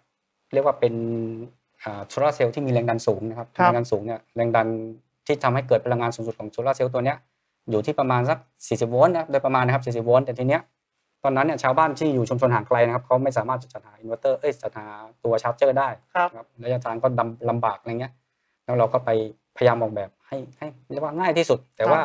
[0.54, 0.94] เรียกว่าเป็น
[2.08, 4.66] โซลาร์เซลล์ที่มีแรงดันสูงนะครับครับแรงดันสูงเนี่ยแรงดัน
[5.26, 7.16] ที่ทำให้เกิดพลังงานสูงสุดของโซลาร์เซลล์ตัวเนี้ย
[7.70, 10.62] อยู่ที่ประมาณสัก 40 โวลต์นะโดยประมาณนะครับ 40 โวลต์แต่ทีเนี้ย
[11.24, 14.86] ตอนนั้นเนี่ยชาวบ้านที่อยู่ชุมชนห่างไกลนะครับเขาไม่สามารถจะจัดหาอินเวอร์เตอร์เอ้ยจัดหา
[15.24, 18.12] ตัว charger ได้ครับครับระยะทางก็ดำลำบากอะไรเงี้ย
[18.64, 19.10] แล้วเราก็ไป
[19.56, 22.00] พยายามออกแบบให้ให้เรียกว่าง่ายที่สุด แต่ว่า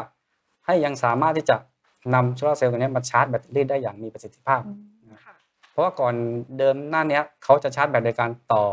[0.66, 1.56] ให้ยังสามารถที่จะ
[2.14, 4.62] นำโซลาร์เซลล์ตัวเนี้ยมาชาร์จแบตเตอรี่ได้อย่างมีประสิทธิภาพ
[5.26, 5.36] ค่ะ
[5.72, 6.14] เพราะว่าก่อน
[6.58, 8.64] เดิมหน้าเนี้ยเขาจะชาร์จแบตโดยการต่อ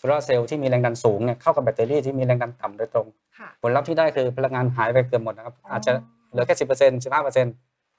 [0.00, 3.06] โซลาร์เซลล์ที่มีแรงดันสูงเนี่ยเข้ากับแบตเตอรี่ที่มีแรงดันต่ำโดยตรง
[3.38, 5.92] ค่ะผลลัพธ์ที่ได้คือพลังงานหายไปเกือบหมดนะครับ อาจจะ
[6.30, 7.52] เหลือแค่สิบเปอร์เซ็นต์สิบห้าเปอร์เซ็นต์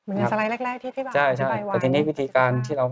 [0.03, 2.85] เหมือนในสไลด์แรก ๆ ที่พี่บ่าวใช่อธิใช่บายไว้แต่ทีนี้วิธีการที่เรา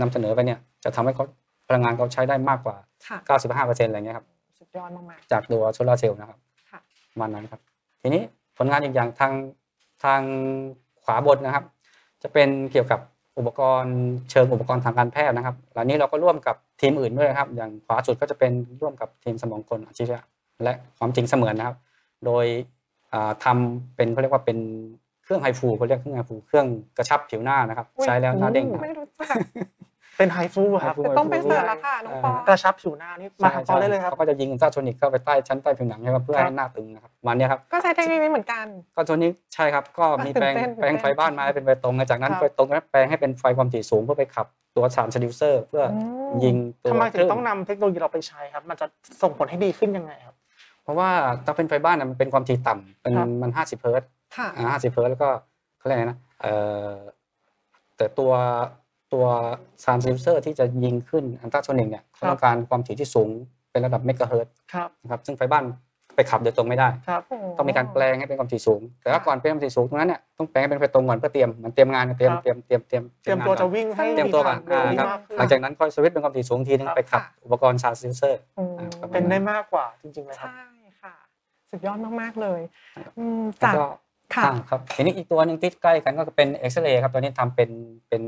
[0.00, 1.24] นำเสนอไปเนี่ยจะทำให้เขา
[1.68, 2.76] พลังงานเขาใช้ได้มากกว่า
[3.06, 4.26] ค่ะเก้าสิบห้าเปอร์เซ็นต์อะไรเงี้ยครับ
[4.58, 6.80] สุดยอดมากจากตัวโซลาร์เซลล์นะครับๆค่ะ
[7.12, 7.60] ประมาณนั้นครับ
[8.02, 8.22] ทีนี้
[8.58, 9.32] ผลงานอีกอย่างทาง
[10.04, 10.20] ทาง
[11.04, 11.64] ขวาบนนะครับ
[12.22, 13.00] จะเป็นเกี่ยวกับ
[13.38, 13.96] อุปกรณ์
[14.30, 20.08] เชิงอุปกรณ์ทางการแพทย์นะครับหลังนี้เราก็ร่วมกับทีมอื่นด้วยนะครับ อย่างขวาสุดก็จะเป็นร่วมกับทีมสมองกลอาชีพ
[20.64, 21.76] และความจริงเสมือนนะครับ
[22.24, 22.44] โดย
[23.12, 24.58] อ่าทำเป็นเขาเรียกว่าเป็น
[25.24, 26.66] เครื่องไฮฟูเขาเรียกเครื่องไฮฟูเครื่อง
[26.96, 29.36] กระชับผิวหน้านะครับอุ๊ยใช้แล้วหน้าเด้งครับไม่รู้จัก
[30.18, 38.66] เป็นไฮฟูครับไฮฟูจะต้องไปเสิร์ชแล้วค่ะน้องปอ กระชับผิวหน้านี่มาหาปอได้เลยครับเขาก็จะยิงซาโทนิกเข้าไปใต้ชั้นใต้ผิวหนังใช่ไหมเพื่อครับให้หน้าตึงนะครับวันนี้ยครับก็ใช้เทคนิคนี้เหมือนกัน
[38.96, 44.46] ก็ตัวนี้ใช่ครับก็มีแปลงตื่นเต้นแปลงไฟบ้านมาให้เป็นไฟตรงนะจากนั้นครับ ไฟตรงนั้นแปลงให้เป็นไฟความถี่สูงเพื่อไปขับ
[44.76, 48.86] ตัวสารซดิวเซอร์ เพื่ออมยิงตัวทำไมถึคลื่งต้องนำเทคโนโลยีเราไปใช้ครับ มันจะ
[49.22, 50.34] ส่งผลให้ดีขึ้นยังไงครับ
[50.82, 51.10] เพราะว่า
[51.46, 55.28] ถ้าเป็นไฟบ้านน่ะมันเป็นความถี่ต่ำเป็นครับ มันห้าสิบเฮิร์ตซ์ค่ะอ่าห้าสิบเฮิร์ตซ์แล้วก็
[55.78, 56.52] เขาเรียกอะไรนะเอ่
[56.90, 56.94] อ
[57.96, 58.30] แต่ตัว
[59.12, 59.26] ตัว
[59.84, 63.28] สารซดิวเซอร์ที่จะยิงขึ้นอันตราโซนิกเนี่ยเขาต้องการความถี่ที่สูง
[63.70, 65.64] เป็นระดับเมกะเฮิร์ตซ์ครับนะครับซึ่งไฟบ้าน
[66.16, 67.22] ไปขับโดยตรงไม่ได้ครับ
[67.56, 80.66] ต้องมีการแปลงให้เป็นความถี่สูง แต่ว่าก่อนเป็นความถี่สูงตรงนั้นเนี่ยต้องแปลงให้เป็นไฟตรงก่อนเพื่อเตรียมมันเตรียมงานเตรียมครับเตรียมเตรียมเตรียมเตรียมงานตัวก่จะอนวิ่งให้เตรียมตัวก่อนเร็วอ่าครับมากขึ้นหลังจากนั้นค่อยสวิตช์เป็นความถี่สูงทีนึงครับไปขับค่ะอุปกรณ์ชาร์จซิลเซอร์อืมอ่าเป็นได้มากกว่าจริงๆเลยครับใช่
[81.02, 81.14] ค่ะ
[81.70, 82.60] สุดยอดมากๆเลย
[83.18, 83.86] อืมแล้วจากก็
[84.34, 87.70] ค่ะอ่าครับทีนี้อีกตัวหนึ่งที่ใกล้กันก็เป็นเอ็กซเรย์ครับตัวนี้ทำเป็น
[88.08, 88.22] เป็น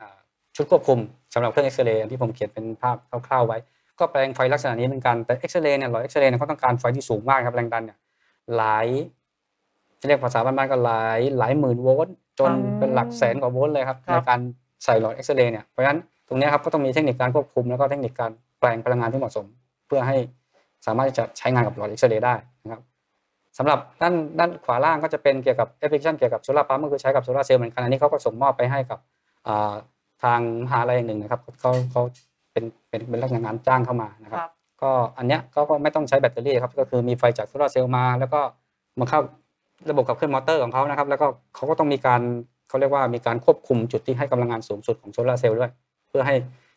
[0.00, 0.15] อ่า
[0.56, 0.98] ชุดควบคุม
[1.34, 2.96] สำหรับเครื่องเอ็กซเรย์ที่ผมเขียนเป็นภาพ
[3.26, 3.58] คร่าวๆไว้
[3.98, 7.98] ก็แปลงไฟลักษณะนี้เหมือนกันแต่เอ็กซเรย์เนี่ยหลอดเอ็กซเรย์เนี่ยเขาต้องการไฟที่สูงมากครับแรงดันเนี่ย
[8.56, 8.86] หลาย
[10.00, 14.40] จะเรียกภาษาบ้านๆก็หลายหลายหมื่นโวลต์จนอืมเป็นหลักแสนกว่าโวลต์เลยครับครับในการ
[14.84, 15.98] ใส่หลอดเอ็กซเรย์เนี่ยเพราะฉะนั้น
[16.28, 18.30] ตรงเนี้ยครับก็ต้องมีเทคนิคการควบคุมแล้วก็เทคนิคการ
[18.60, 19.46] แปลงพลังงานที่เหมาะสม
[19.86, 20.16] เพื่อให้
[20.86, 22.34] สามารถที่จะใช้งานกับหลอดเอ็กซเรย์ได้
[22.64, 22.82] นะครับ
[23.58, 28.98] สำหรับด้านด้านขวาล่างก็จะเป็นเกี่ยวกับแอปพลิเคชันเกี่ยวกับ solar pump ก็คือใช้กับโซลาร์เซลล์เหมือนกันอันนี้เขาก็ส่งมอบไปให้กับ
[29.46, 29.74] อ่า
[30.22, 32.02] ทางมหาลัยหนึ่งนะครับเขาเขา
[32.52, 34.52] เป็นเป็นเป็นลักษณะงานจ้างเข้ามานะครับครับ
[34.82, 38.40] ก็อันเนี้ยก็ก็ไม่ต้องใช้แบตเตอรี่ครับก็คือมีไฟจากโซลาร์เซลล์มา แล้วก็
[39.00, 39.20] มาเข้า
[39.90, 42.20] ระบบขับเคลื่อนมอเตอร์ของเขานะครับ แล้วก็เขาก็ต้องมีการ
[42.68, 45.70] เขาเรียกว่ามีการควบคุมจุดที่ให้กำลังงานสูงสุดของโซลาร์เซลล์ด้วย
[46.08, 46.34] เพื่อให้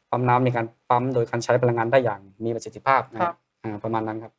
[0.09, 4.33] ปั๊มน้ำมีการปั๊มโดยการใช้พลังงานได้อย่างมีประสิทธิภาพนะครับอ่าประมาณนั้นครับ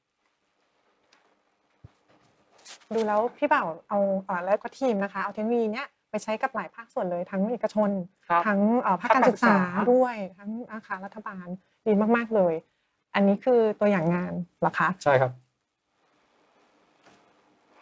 [2.94, 7.90] ดูแล้วพี่บ่าวเอาเอ่อแล้วก็ทีมนะคะ เอาเทคโนโลยีเนี้ย ไปใช้กับหลายภาคส่วนเลยทั้งเอกชน
[8.28, 11.46] ครับทั้งเอ่อภาคภาคการศึกษาการศึกษาด้วยทั้งอาคารรัฐบาล
[11.86, 12.54] ดีมาก ๆเลย
[13.14, 15.32] อันนี้คือตัวอย่างงานเหรอคะ ใช่ครับ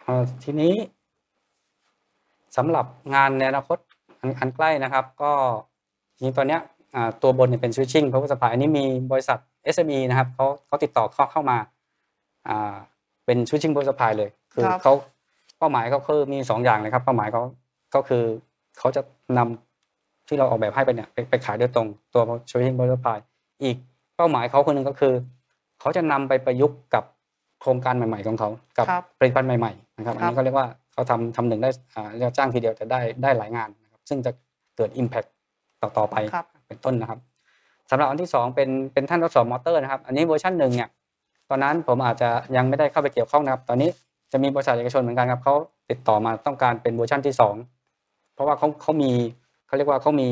[0.05, 0.73] อ่าทีนี้
[2.57, 3.77] สำหรับงานในอนาคต
[4.19, 5.31] อันอันใกล้นะครับ ก็
[6.15, 6.61] จริงๆตอนเนี้ย
[6.95, 9.39] อ่าตัวบนเนี่ยเป็น switching power supply อันนี้มีบริษัท
[9.75, 11.57] SME นะครับเขาเขาติดต่อเข้าเข้ามา
[12.47, 12.75] อ่า
[13.25, 14.93] เป็น switching power supply เลย คือครับเขา
[15.57, 17.43] เป้าหมายเขาคือมีสองอย่างเลยครับเป้าหมายเขา
[17.95, 18.23] ก็คือ
[18.79, 19.01] เขาจะ
[19.37, 23.17] นำที่เราออกแบบให้ไปเนี่ยไปไปขายโดยตรงตัว switching power supply
[23.63, 23.77] อีก
[24.15, 25.13] เป้าหมายเขาคนหนึ่งก็คือ
[25.79, 27.03] เขาจะนำไปประยุกต์กับ
[27.61, 34.31] โครงการใหม่ ๆ ของเขากับครับผลิตภัณฑ์ใหม่ๆนะครับครับอันนี้เขาเรียกว่าเขาทำทำหนึ่งได้อ่าเรียกว่าจ้างทีเดียวแต่ได้ได้หลายงานนะครับซึ่งจะ
[34.77, 35.29] เกิด Impact
[35.81, 37.19] ต่อต่อไปครับเป็นต้นนะครับ
[37.91, 40.89] สำหรับอันที่สองเป็นเป็นแท่นทดสอบมอเตอร์นะครับ อันนี้เวอร์ชันหนึ่งเนี่ย
[41.49, 43.89] ตอนนั้นผมอาจจะยังไม่ได้เข้าไปเกี่ยวข้องนะครับ ตอนนี้
[44.31, 45.55] จะมีบริษัทเอกชนเหมือนกันครับเขา
[45.89, 47.55] ติดต่อมาต้องการเป็นเวอร์ชันที่สอง
[48.39, 49.11] เพราะว่าเขาเขามี
[49.67, 50.29] เขาเรียกว่าเขามี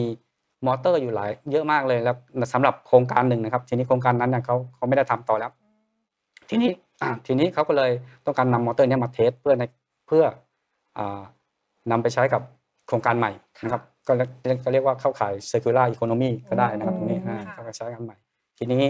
[0.66, 2.16] มอเตอร์อยู่หลายเยอะมากเลยแล้ว
[2.54, 5.52] สำหรับโครงการหนึ่งนะครับ ทีนี้โครงการนั้นเนี่ยเขาเขาไม่ได้ทำต่อแล้ว
[6.50, 6.70] ทีนี้
[7.02, 7.92] อ่าทีนี้เขาก็เลย
[8.26, 9.64] ต้องการนำมอเตอร์เนี้ยมา test เพื่อใน
[10.08, 10.24] เพื่อ
[10.98, 11.22] อ่า
[11.92, 12.42] นำไปใช้กับ
[12.88, 13.32] โครงการใหม่
[13.64, 18.16] นะครับก็เรียกก็เรียกว่าเข้าขาย circular economy ก็ได้นะครับตรงนี้อ่าเข้าไปใช้งานใหม่
[18.58, 18.84] ทีนี้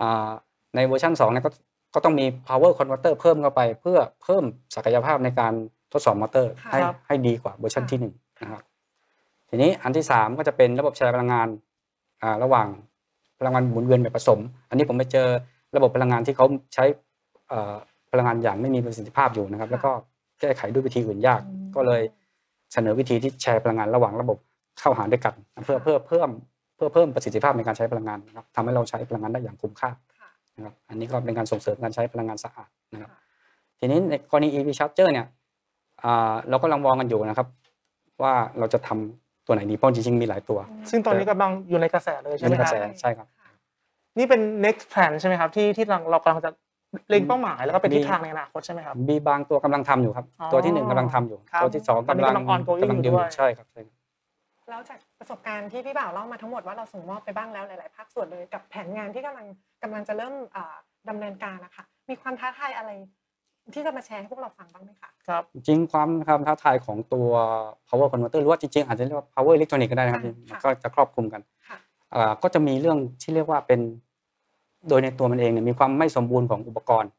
[0.00, 0.30] อ่า
[0.74, 1.50] ในเวอร์ชัน2เนี่ยก็
[1.94, 4.44] ก็ต้องมี power converter เพิ่มเข้าไป เพื่อเพิ่ม
[4.74, 5.52] ศักยภาพในการ
[5.92, 8.04] ทดสอบมอเตอร์ให้ครับให้ดีกว่าเวอร์ชันที่ห
[8.40, 8.62] นึ่งนะครับ
[9.48, 11.48] ทีนี้อันที่สามก็จะเป็นระบบแชร์พลังงาน
[12.22, 12.68] อ่าระหว่าง
[13.38, 15.28] พลังงานหมุนเวียนแบบผสม อันนี้ผมไปเจอ
[15.76, 16.84] ระบบพลังงานที่เขาใช้
[17.48, 17.74] เอ่อ
[18.12, 19.90] พลังงานอย่างไม่มีประสิทธิภาพอยู่นะครับ แล้วก็
[20.40, 21.42] แก้ไขด้วยวิธีอื่นยาก
[21.76, 22.02] ก็เลย
[22.72, 24.38] เสนอวิธีที่แชร์พลังงานระหว่างระบบ
[24.78, 25.34] เข้าหาด้วยกัน
[25.64, 26.30] เพื่อเพื่อเพิ่ม
[26.76, 33.10] เพื่อเพิ่มประสิทธิภาพในการใช้พลังงานนะครับทำให้เราใช้พลังงานได้อย่างคุ้มค่าค่ะนะครับอันนี้ก็เป็นการส่งเสริมการใช้พลังงานสะอาดนะครับ
[33.78, 35.26] ทีนี้ในกรณี EV charger เนี่ย
[36.02, 37.46] อ่าเราก็กำลังมองกันอยู่นะครับ
[38.22, 40.58] ว่าเราจะทำตัวไหนดีเพราะจริงๆมีหลายตัว
[40.90, 43.28] ซึ่งตอนนี้กำลังอยู่ในกระแสเลยใช่ไหมอยู่ในกคระรับแสใช่ครับ
[44.18, 46.50] นี่เป็น next plan ใช่ไหมครับ ที่ที่เราเรากำลังจะ
[47.10, 53.96] เล็งเป้าหมายแล้วก็เป็นมีทิศทางในอนาคตใช่ไหมครับมีบางตัวกำลังทำอยู่ครับอ๋อตัวที่หนึ่งกำลังทำอยู่ครับตัวที่สองตอนนี้กำลังกำลัง ongoing กำลังอยู่ดูด้วยใช่ครับใช่ครับ
[54.70, 59.46] แล้วจากประสบการณ์ที่พี่บ่าวเล่ามาทั้งหมดว่าเราส่งมอบไปบ้างแล้วหลายๆภาคส่วนเลยกับแผนงานที่กำลัง
[59.82, 60.76] กำลังจะเริ่มอ่า
[61.08, 62.90] ดำเนินการนะคะมีความท้าทายอะไร
[63.74, 67.28] ที่จะมาแชร์ให้พวกเราฟังบ้างไหมคะครับจริงๆความความท้าทายของตัว
[67.88, 71.78] power converter หรือว่าจริงๆอาจจะเรียกว่า power electronic ก็ได้นะครับค่ะก็จะครอบคลุมกันค่ะ
[72.14, 73.80] อ่าก็จะมีเรื่องที่เรียกว่าเป็น
[74.88, 77.10] โดยในตัวมันเองเนี่ยมีความไม่สมบูรณ์ของอุปกรณ์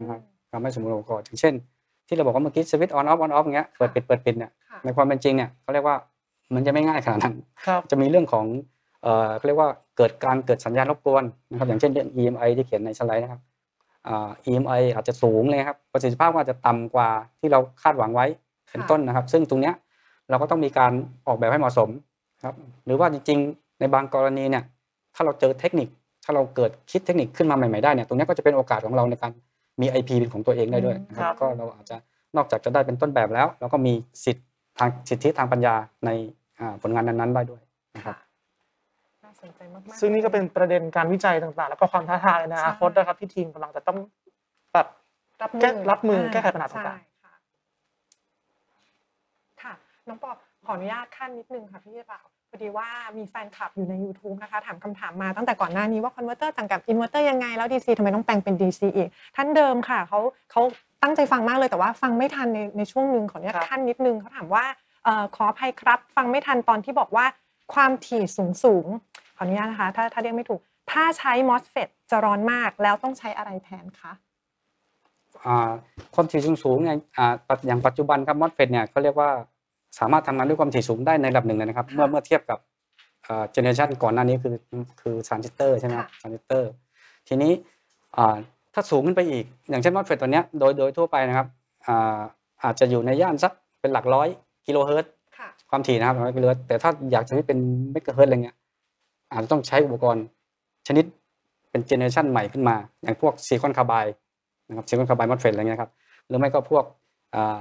[0.00, 1.54] นะครับความไม่สมบูรณ์ของอุปกรณ์อย่างเช่น
[2.08, 5.96] ที่เราบอกว่าเมื่อกี้สวิตช์ on off on off อย่างเงี้ยเปิดปิดเปิดปิดเนี่ยค่ะในความเป็นจริงเนี่ยเขาเรียกว่า
[6.54, 7.34] มันจะไม่ง่ายขนาดนั้น
[7.66, 8.44] ครับจะมีเรื่องของ
[9.02, 13.47] เอ่อเขาเรียกว่าเกิดการเกิดสัญญาณรบกวนนะครับอย่างเช่นเรื่อง EMI ที่เขียนในสไลด์นะครับอ่า
[14.46, 17.08] EMI อาจจะสูงเลยครับประสิทธิภาพก็อาจจะต่ำกว่า
[17.40, 18.26] ที่เราคาดหวังไว้
[18.70, 19.74] เป็นต้นนะครับ ซึ่งตรงเนี้ย
[20.30, 20.92] เราก็ต้องมีการ
[21.26, 21.88] ออกแบบให้เหมาะสม
[22.44, 22.54] ครับ
[22.86, 24.64] หรือว่าจริง ๆ ในบางกรณีเนี่ย
[25.14, 25.88] ถ้าเราเจอเทคนิค
[26.24, 29.32] ถ้าเราเกิดคิดเทคนิคขึ้นมาใหม่ๆได้เนี่ยตรงเนี้ยก็จะเป็นโอกาสของเราในการ
[29.80, 31.96] มี IP เป็นของตัวเองได้ด้วยนะคครัรับบก็เราอาจจะ
[32.36, 33.92] นอกจากจะได้เป็นต้นแบบแล้ว เราก็มี
[34.24, 34.46] สิทธิ์
[34.78, 36.10] ทางสิทธิทางปัญญาใน
[36.58, 37.62] อ่าผลงานนั้นๆได้ด้วย
[37.96, 38.27] นะครับน่า
[39.42, 43.98] สนใจมากๆซึ่งนี่ก็เป็นประเด็นการวิจัยต่างๆ แล้วก็ความท้าทายในอนาคตนะครับที่ทีมกำลังจะต้อง
[44.74, 44.86] แบบ
[45.42, 47.34] รับแก้รับมือแก้ไขปัญหาใช่ต่างค่ะ
[49.62, 49.72] ค่ะ
[50.08, 50.30] น้องปอ
[50.66, 60.20] ขออนุญาตคั่นนิดนึงค่ะพี่บ่าวพอดีว่ามีแฟนคลับอยู่ใน YouTube นะคะ ถามคำถามมาตั้งแต่ก่อนหน้านี้ว่า converter ต่างกับอินเวอร์เตอร์ยังไง แล้ว DC ทำไมต้องแปลงเป็น DC อีก ท่านเดิมค่ะเขา
[60.50, 60.62] เขา
[61.02, 64.64] ตั้งใจฟังมากเลยแต่ว่าฟังไม่ทันในในช่วงหนึ่งขออนุญาตขั้นนิดนึงเขาถามว่า
[65.04, 67.24] เอ่อขออภัยครับ ฟังไม่ทันตอนที่บอกว่า
[67.74, 70.60] ความถี่สูงสูงๆ ขออนุญาตนะคะถ้าถ้าเรียกไม่ถูก
[70.92, 74.12] ถ้าใช้ MOSFET จะร้อนมากแล้วต้องใช้อะไรแทนคะ
[75.44, 75.70] อ่า
[76.14, 79.30] ความถี่สูงสูงๆเนี่ยอ่าปัจอย่างปัจจุบันครับมอสเฟตเนี่ยเขาเรียกว่า
[79.98, 82.58] สามารถทำงานด้วยความถี่สูงได้ในระดับหนึ่งเลยนะครับค่ะเมื่อเมื่อเทียบกับ
[83.24, 84.54] เจเนอเรชันก่อนหน้านี้คือ
[85.00, 86.70] คือทรานซิสเตอร์ใช่ไหมครับค่ะทรานซิสเตอร์
[87.28, 87.52] ทีนี้
[88.16, 88.36] อ่า
[88.74, 91.46] ถ้าสูงขึ้นไปอีก อย่างเช่น MOSFET ตัวเนี้ยโดยโดยทั่วไปนะครับ
[91.86, 92.18] อ่า
[92.64, 94.28] อาจจะอยู่ในย่านสักเป็นหลักร้อย
[94.66, 97.58] กิโลเฮิรตซ์ค่ะความถี่นะครับร้อยกิโลเฮิรตซ์แต่ถ้าอยากจะให้เป็น
[97.92, 98.56] เมกะเฮิรตซ์อะไรเงี้ย
[99.30, 100.24] อาจจะต้องใช้อุปกรณ์
[100.86, 101.04] ชนิด
[101.70, 104.04] เป็น generation ใหม่ขึ้นมา อย่างพวก silicon carbide
[104.68, 105.90] นะครับ silicon carbide MOSFET อะไรเงี้ยครับ
[106.28, 106.84] หรือไม่ก็พวก
[107.34, 107.58] อ่า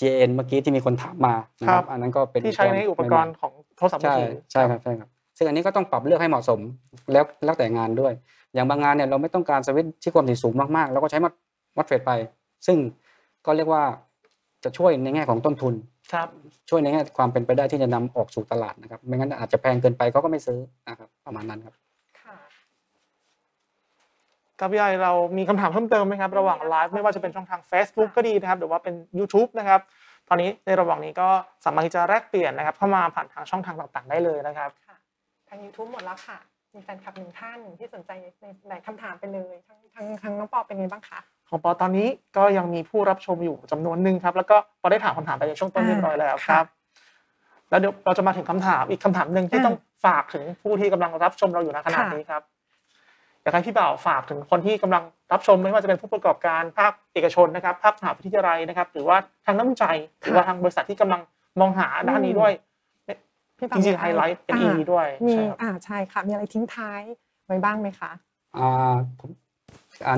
[0.00, 6.60] GaN เมื่อกี้ที่มีคนถามมานะคครัรับบอันนั้นก็เป็นๆที่ใช้ในอุปกรณ์ของโทรศัพท์มือใช่ถือใช่ครับใช่ครับซึ่งอันนี้ก็ต้องปรับเลือกให้เหมาะสม
[7.12, 8.12] แล้วแล้วแต่งานด้วย
[8.54, 11.32] อย่างบางงานเนี่ยเราไม่ต้องการสวิตช์ที่ความถี่สูงมากๆเราก็ใช้มัด
[11.76, 12.12] มัดเฟดไป
[12.66, 12.76] ซึ่ง
[13.46, 13.82] ก็เรียกว่า
[14.64, 15.74] จะช่วยในแง่ของต้นทุน
[16.12, 16.28] ครับ
[16.68, 21.74] ช่วยในแง่ความเป็นไปได้ที่จะนำออกสู่ตลาดนะครับ ไม่งั้นอาจจะแพงเกินไปเขาก็ไม่ซื้อนะครับประมาณนั้นครับ
[22.20, 22.36] ค่ะ
[24.58, 29.80] ครับพี่ไอเรามีคำถามเพิ่มเติมไหมครับ ระหว่างไลฟ์ไม่ว่าจะเป็นช่องทาง Facebook ก็ดีนะครับหรือว่าเป็น YouTube นะครับ
[30.28, 31.28] ตอนนี้ในระหว่างนี้ก็
[31.64, 34.96] สามารถที่จะแลกเปลี่ยนนะครับ เข้ามาผ่านทางช่องทางต่างๆ ได้เลยนะครับค่ะ
[35.48, 36.38] ทาง YouTube หมดแล้วค่ะ
[36.74, 46.66] มีแฟนคลับหนึ่งท่านที่สนใจในหลายคำถามไปเลยทางทางทางน้องปอเป็นไงบ้างคะ ของปอตอนนี้ก็ยังมีผู้รับชมอยู่จำนวนหนึ่งครับ แล้วก็ปอได้ถามคำถามไปในช่วงต้นเรียบร้อยแล้วครับ
[47.70, 52.42] แล้วเดี๋ยวเราจะมาถึงคำถามอีกคำถามหนึ่งที่อ่าต้องฝากถึงผู้ที่กำลังรับชมเราอยู่ณขณะค่ะนี้ครับ
[53.42, 61.20] อยากให้พี่บ่าวฝากถึงคนที่กำลังรับชมไม่ว่าจะเป็นผู้ประกอบการภาคเอกชนนะครับภาคมหาวิทยาลัยนะครับ หรือว่าทางนักวิจัยหรือว่าทางบริษัทที่กำลัง
[61.60, 62.52] มองหาด้านนี้ด้วย
[63.58, 67.00] พี่ปาจริงๆไฮไลท์เป็นอ่า EV ด้วยมีใช่ครับอ่าใช่ค่ะมีอะไรทิ้งท้าย
[67.46, 68.10] ไว้บ้างไหมคะ
[68.56, 69.47] อ่าผมอ่า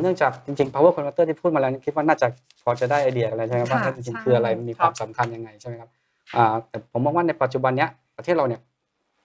[0.03, 2.27] เนื่องจากจริงๆ power converter ที่พูดมาแล้วคิดว่าน่าจะ
[2.63, 5.91] พอจะได้ไอเดียอะไรใช่ไหมครับว่าค่ะจริงใช่ๆคืออะไรมันมีความสำคัญยังไงใช่ไหมครับ
[6.37, 8.61] อ่าแต่ผมมองว่าในปัจจุบันเนี้ยประเทศเราเนี่ย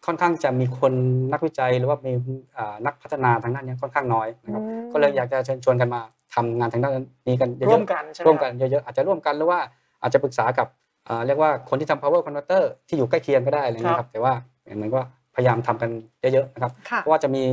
[0.05, 0.93] ค่อนข้างจะมีคน
[1.33, 2.11] นักวิจัยหรือว่ามี
[2.57, 6.01] อ่านักพัฒนาทางด้านเนี้ยค่อนข้างน้อยนะครับอืมก็เลยอยากจะเชิญชวนกันมา
[6.35, 6.93] ทำงานทางด้าน
[7.27, 9.59] นี้กันเยอะๆร่วมกันใช่ไหมร่วมคกัรันบเยอะๆอาจจะร่วมกันหรือว่า
[10.01, 10.67] อาจจะปรึกษากับ
[11.07, 14.33] อ่าเรียกว่าคนที่ทำ power converter ที่อยู่ใกล้เคียงก็ได้อะไรเงี้ยครับ แต่ว่า
[14.63, 15.89] เหมือนว่าพยายามทำกัน
[16.33, 17.43] เยอะๆนะครับค่ะเพราะว่าจะมี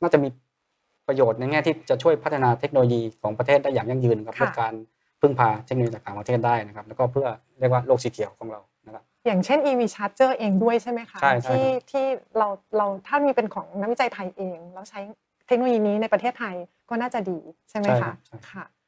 [0.00, 0.28] น่าจะมี
[1.10, 4.72] ประโยชน์ในแง่ที่จะช่วยพัฒนาเทคโนโลยีของประเทศได้อย่างยั่งยืนนะครับค่ะลดการ
[5.20, 7.26] พึ่งพาเทคโนโลยีจากต่างประเทศได้นะครับ แล้วก็เพื่อ
[7.58, 12.06] เรียกว่าโลกสีเขียวของเรานะครับอย่างเช่น EV Charger เองด้วยใช่ไหมคะใช่ใช่ที่ครับที่
[12.38, 15.00] เราเราถ้ามีเป็นของนักวิจัยไทยเอง แล้วใช้
[15.46, 16.56] เทคโนโลยีนี้ในประเทศไทย
[16.90, 17.38] ก็น่าจะดี
[17.70, 18.79] ใช่ไหมใช่ครัคะบใช่ค่ะอืม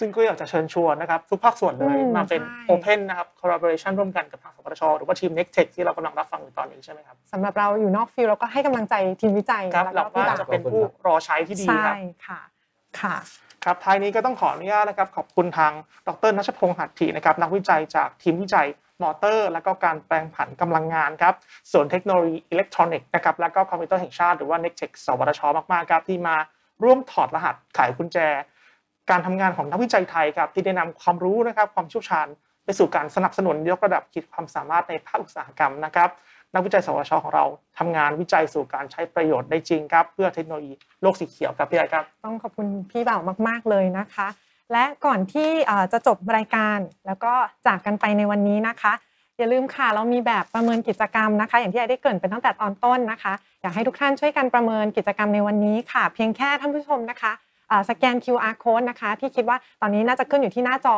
[0.00, 11.96] ซึ่งก็อยากจะเชิญชวนนะครับทุกภาคส่วนเลยอืมมาเป็นใช่ Open นะครับ collaboration ร่วมกันกับทางสวทชหรือว่าทีม NECTEC ที่เรากำลังรับฟังอยู่ตอนนี้ใช่ไหมครับสำหรับเราอยู่นอก field เราก็ให้กำลังใจทีมวิจัยครับแล้วเราก็ก็พี่บ่าวจะเป็นผู้รอใช้ที่ดีใช่ครับ
[12.26, 12.40] ค่ะ
[13.00, 13.16] ค่ะ
[13.64, 15.72] ครับท้ายนี้ก็ต้องขออนุญาตนะครับขอบคุณทาง
[16.08, 18.66] ดรนัชพงษ์หัตถีนะครับนักวิจัยจากทีมวิจัย
[19.02, 21.34] มอเตอร์ และก็การแปลงผันกำลังงานครับ
[21.72, 25.40] ศูนย์เทคโนโลยีอิเล็กทรอนิกส์นะครับและก็คอมพิวเตอร์แห่งชาติหรือว่า n e c t e c h สวทช
[25.72, 26.36] มากๆครับที่มา
[26.84, 28.18] ร่วมถอดรหัสไขกุญแจ
[29.10, 32.26] การทำงานของนักวิจัยไทยครับที่ได้นำความรู้นะครับความเชี่ยวชาญ
[32.64, 36.10] ไปสู่การสนับสนุนยกระดับขีดความสามารถในภาคอุตสาหกรรมนะครับ
[36.54, 37.44] นักวิจัยสวทชของเรา
[37.78, 44.28] ทำงานวิจัยสู่การใช้ประโยชน์ได้จริงครับ เพื่อเทคโนโลยีโลกสีเขียวครับพี่ไอครับ ต้องขอบคุณพี่บ่าวมาก ๆเลยนะคะ
[44.72, 45.50] และก่อนที่
[45.92, 47.32] จะจบรายการแล้วก็
[47.66, 48.92] จากกันไปในวันนี้นะคะ
[49.38, 53.32] อย่าลืมค่ะ เรามีแบบประเมินกิจกรรมนะคะ อย่างที่ไอได้เกริ่นไปตั้งแต่ตอนต้นนะคะ
[53.62, 57.32] อยากให้ทุกท่านช่วยกันประเมินกิจกรรมในวันนี้ค่ะ เพียงแค่ท่านผู้ชมนะคะ
[57.90, 60.96] สแกน QR code นะคะ ที่คิดว่าตอนนี้น่าจะขึ้นอยู่ที่หน้าจอ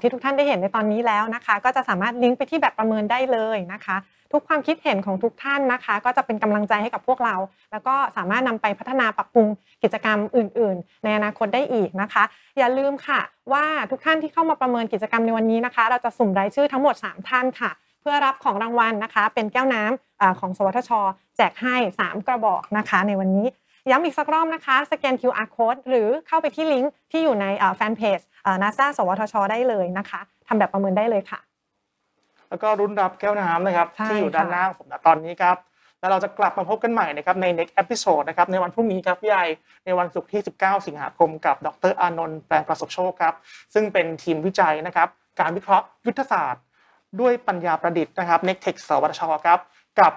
[0.00, 3.96] ที่ทุกท่านได้เห็นในตอนนี้แล้วนะคะ ก็จะสามารถลิงก์ไปที่แบบประเมินได้เลยนะคะ
[4.32, 7.36] ทุกความคิดเห็นของทุกท่านนะคะ ก็จะเป็นกำลังใจให้กับพวกเรา
[7.72, 9.48] แล้วก็สามารถนำไปพัฒนาปรับปรุง
[9.82, 12.22] กิจกรรมอื่น ๆ ในอนาคตได้อีกนะคะ
[12.58, 13.20] อย่าลืมค่ะ
[13.52, 20.90] ว่าทุกท่านที่เข้ามาประเมินกิจกรรมในวันนี้นะคะ เราจะสุ่มรายชื่อทั้งหมด 3 ท่านค่ะ เพื่อรับของรางวัลนะคะ เป็นแก้วน้ำอาของสวทช
[21.36, 23.46] แจกให้ 3 กระบอกนะคะ ในวันนี้
[23.90, 28.18] ย้ำอีกสักรอบนะคะ สแกน QR code หรือเข้าไปที่ลิงก์ที่อยู่ในแฟนเพจ
[28.62, 31.40] นาซาสวทช ได้เลยนะคะทำแบบประเมินได้เลยค่ะ
[32.48, 35.56] แล้วก็รุ่นรับแก้วน้ำนะครับใช่ที่อยู่ด้านค่ะหน้าของผมณตอนนี้ครับ
[36.00, 39.44] แล้วเราจะกลับมาพบกันใหม่นะครับใน next episode นะครับในวันพรุ่งนี้ครับพี่ใหญ่
[39.84, 43.34] ในวันศุกร์ที่ 19 สิงหาคมกับดรอานนท์แปลงประสบโชคครับ
[43.74, 45.08] ซึ่งเป็นทีมวิจัยนะครับ
[45.40, 46.62] การวิเคราะห์ยุทธศาสตร์
[47.20, 49.58] ด้วยปัญญาประดิษฐ์นะครับ Next Tech สวทชครับ
[50.00, 50.12] กับ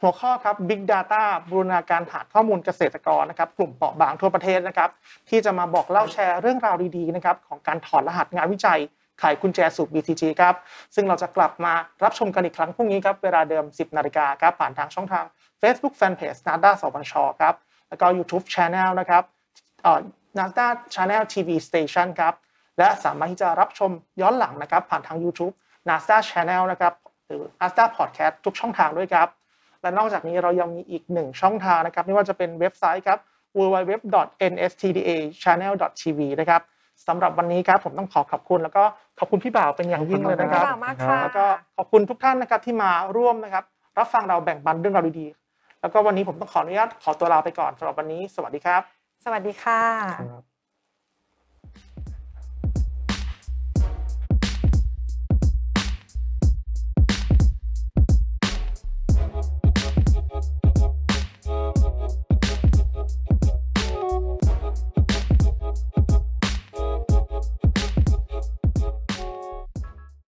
[0.00, 4.90] หัวข้อครับ Big Data บูรณาการฐานข้อมูลเกษตรกรนะครับ กลุ่มเปราะบางทั่วประเทศนะครับ
[5.28, 8.80] ที่จะมาบอกเล่าแชร์เรื่องราวดีๆนะครับของการถอดรหัสงานวิจัย
[9.20, 10.54] ไขกุญแจสู่ BTG ครับ
[10.94, 11.74] ซึ่งเราจะกลับมา
[12.04, 15.24] รับชมกันอีกครั้งพรุ่งนี้ครับ เวลาเดิม 10 นาฬิกาครับ ผ่านทางช่องทาง
[15.60, 17.54] Facebook Fanpage NADA สปชครับ
[17.88, 19.22] แล้วก็ YouTube Channel นะครับ
[19.82, 20.00] เอ่อ
[20.38, 22.34] NADA Channel TV Station ครับ
[22.78, 23.90] และสามารถที่จะรับชม
[24.20, 25.54] ย้อนหลังนะครับ ผ่านทาง YouTube
[25.88, 26.92] NASDA Channel นะครับ
[27.26, 29.28] หรือ NASDA Podcast ทุกช่องทางด้วยครับ
[29.84, 33.18] และนอกจากนี้เรายังมีอีกหนึ่งช่องทางนะครับ ไม่ว่าจะเป็นเว็บไซต์ครับ
[33.58, 36.62] www.nstdachannel.tv นะครับ
[37.08, 38.84] สำหรับวันนี้ครับผมต้องขอขอบคุณ แล้วก็
[39.18, 41.44] ขอบคุณพี่บ่าวเป็นอย่างยิ่งเลยนะคขรัอบบคุณมากค่ะแล้วก็
[41.76, 43.64] ขอบคุณทุกท่านนะครับที่มาร่วมนะครับ
[43.98, 48.82] รับฟังเราแบ่งปันเรื่องราวดีๆแล้วก็วันนี้ผมต้องขออนุญาตขอตัวลาไปก่อนสำหรับวันนี้ สวัสดีครับ
[49.24, 49.82] สวัสดีค่ะ
[50.20, 50.53] ครับ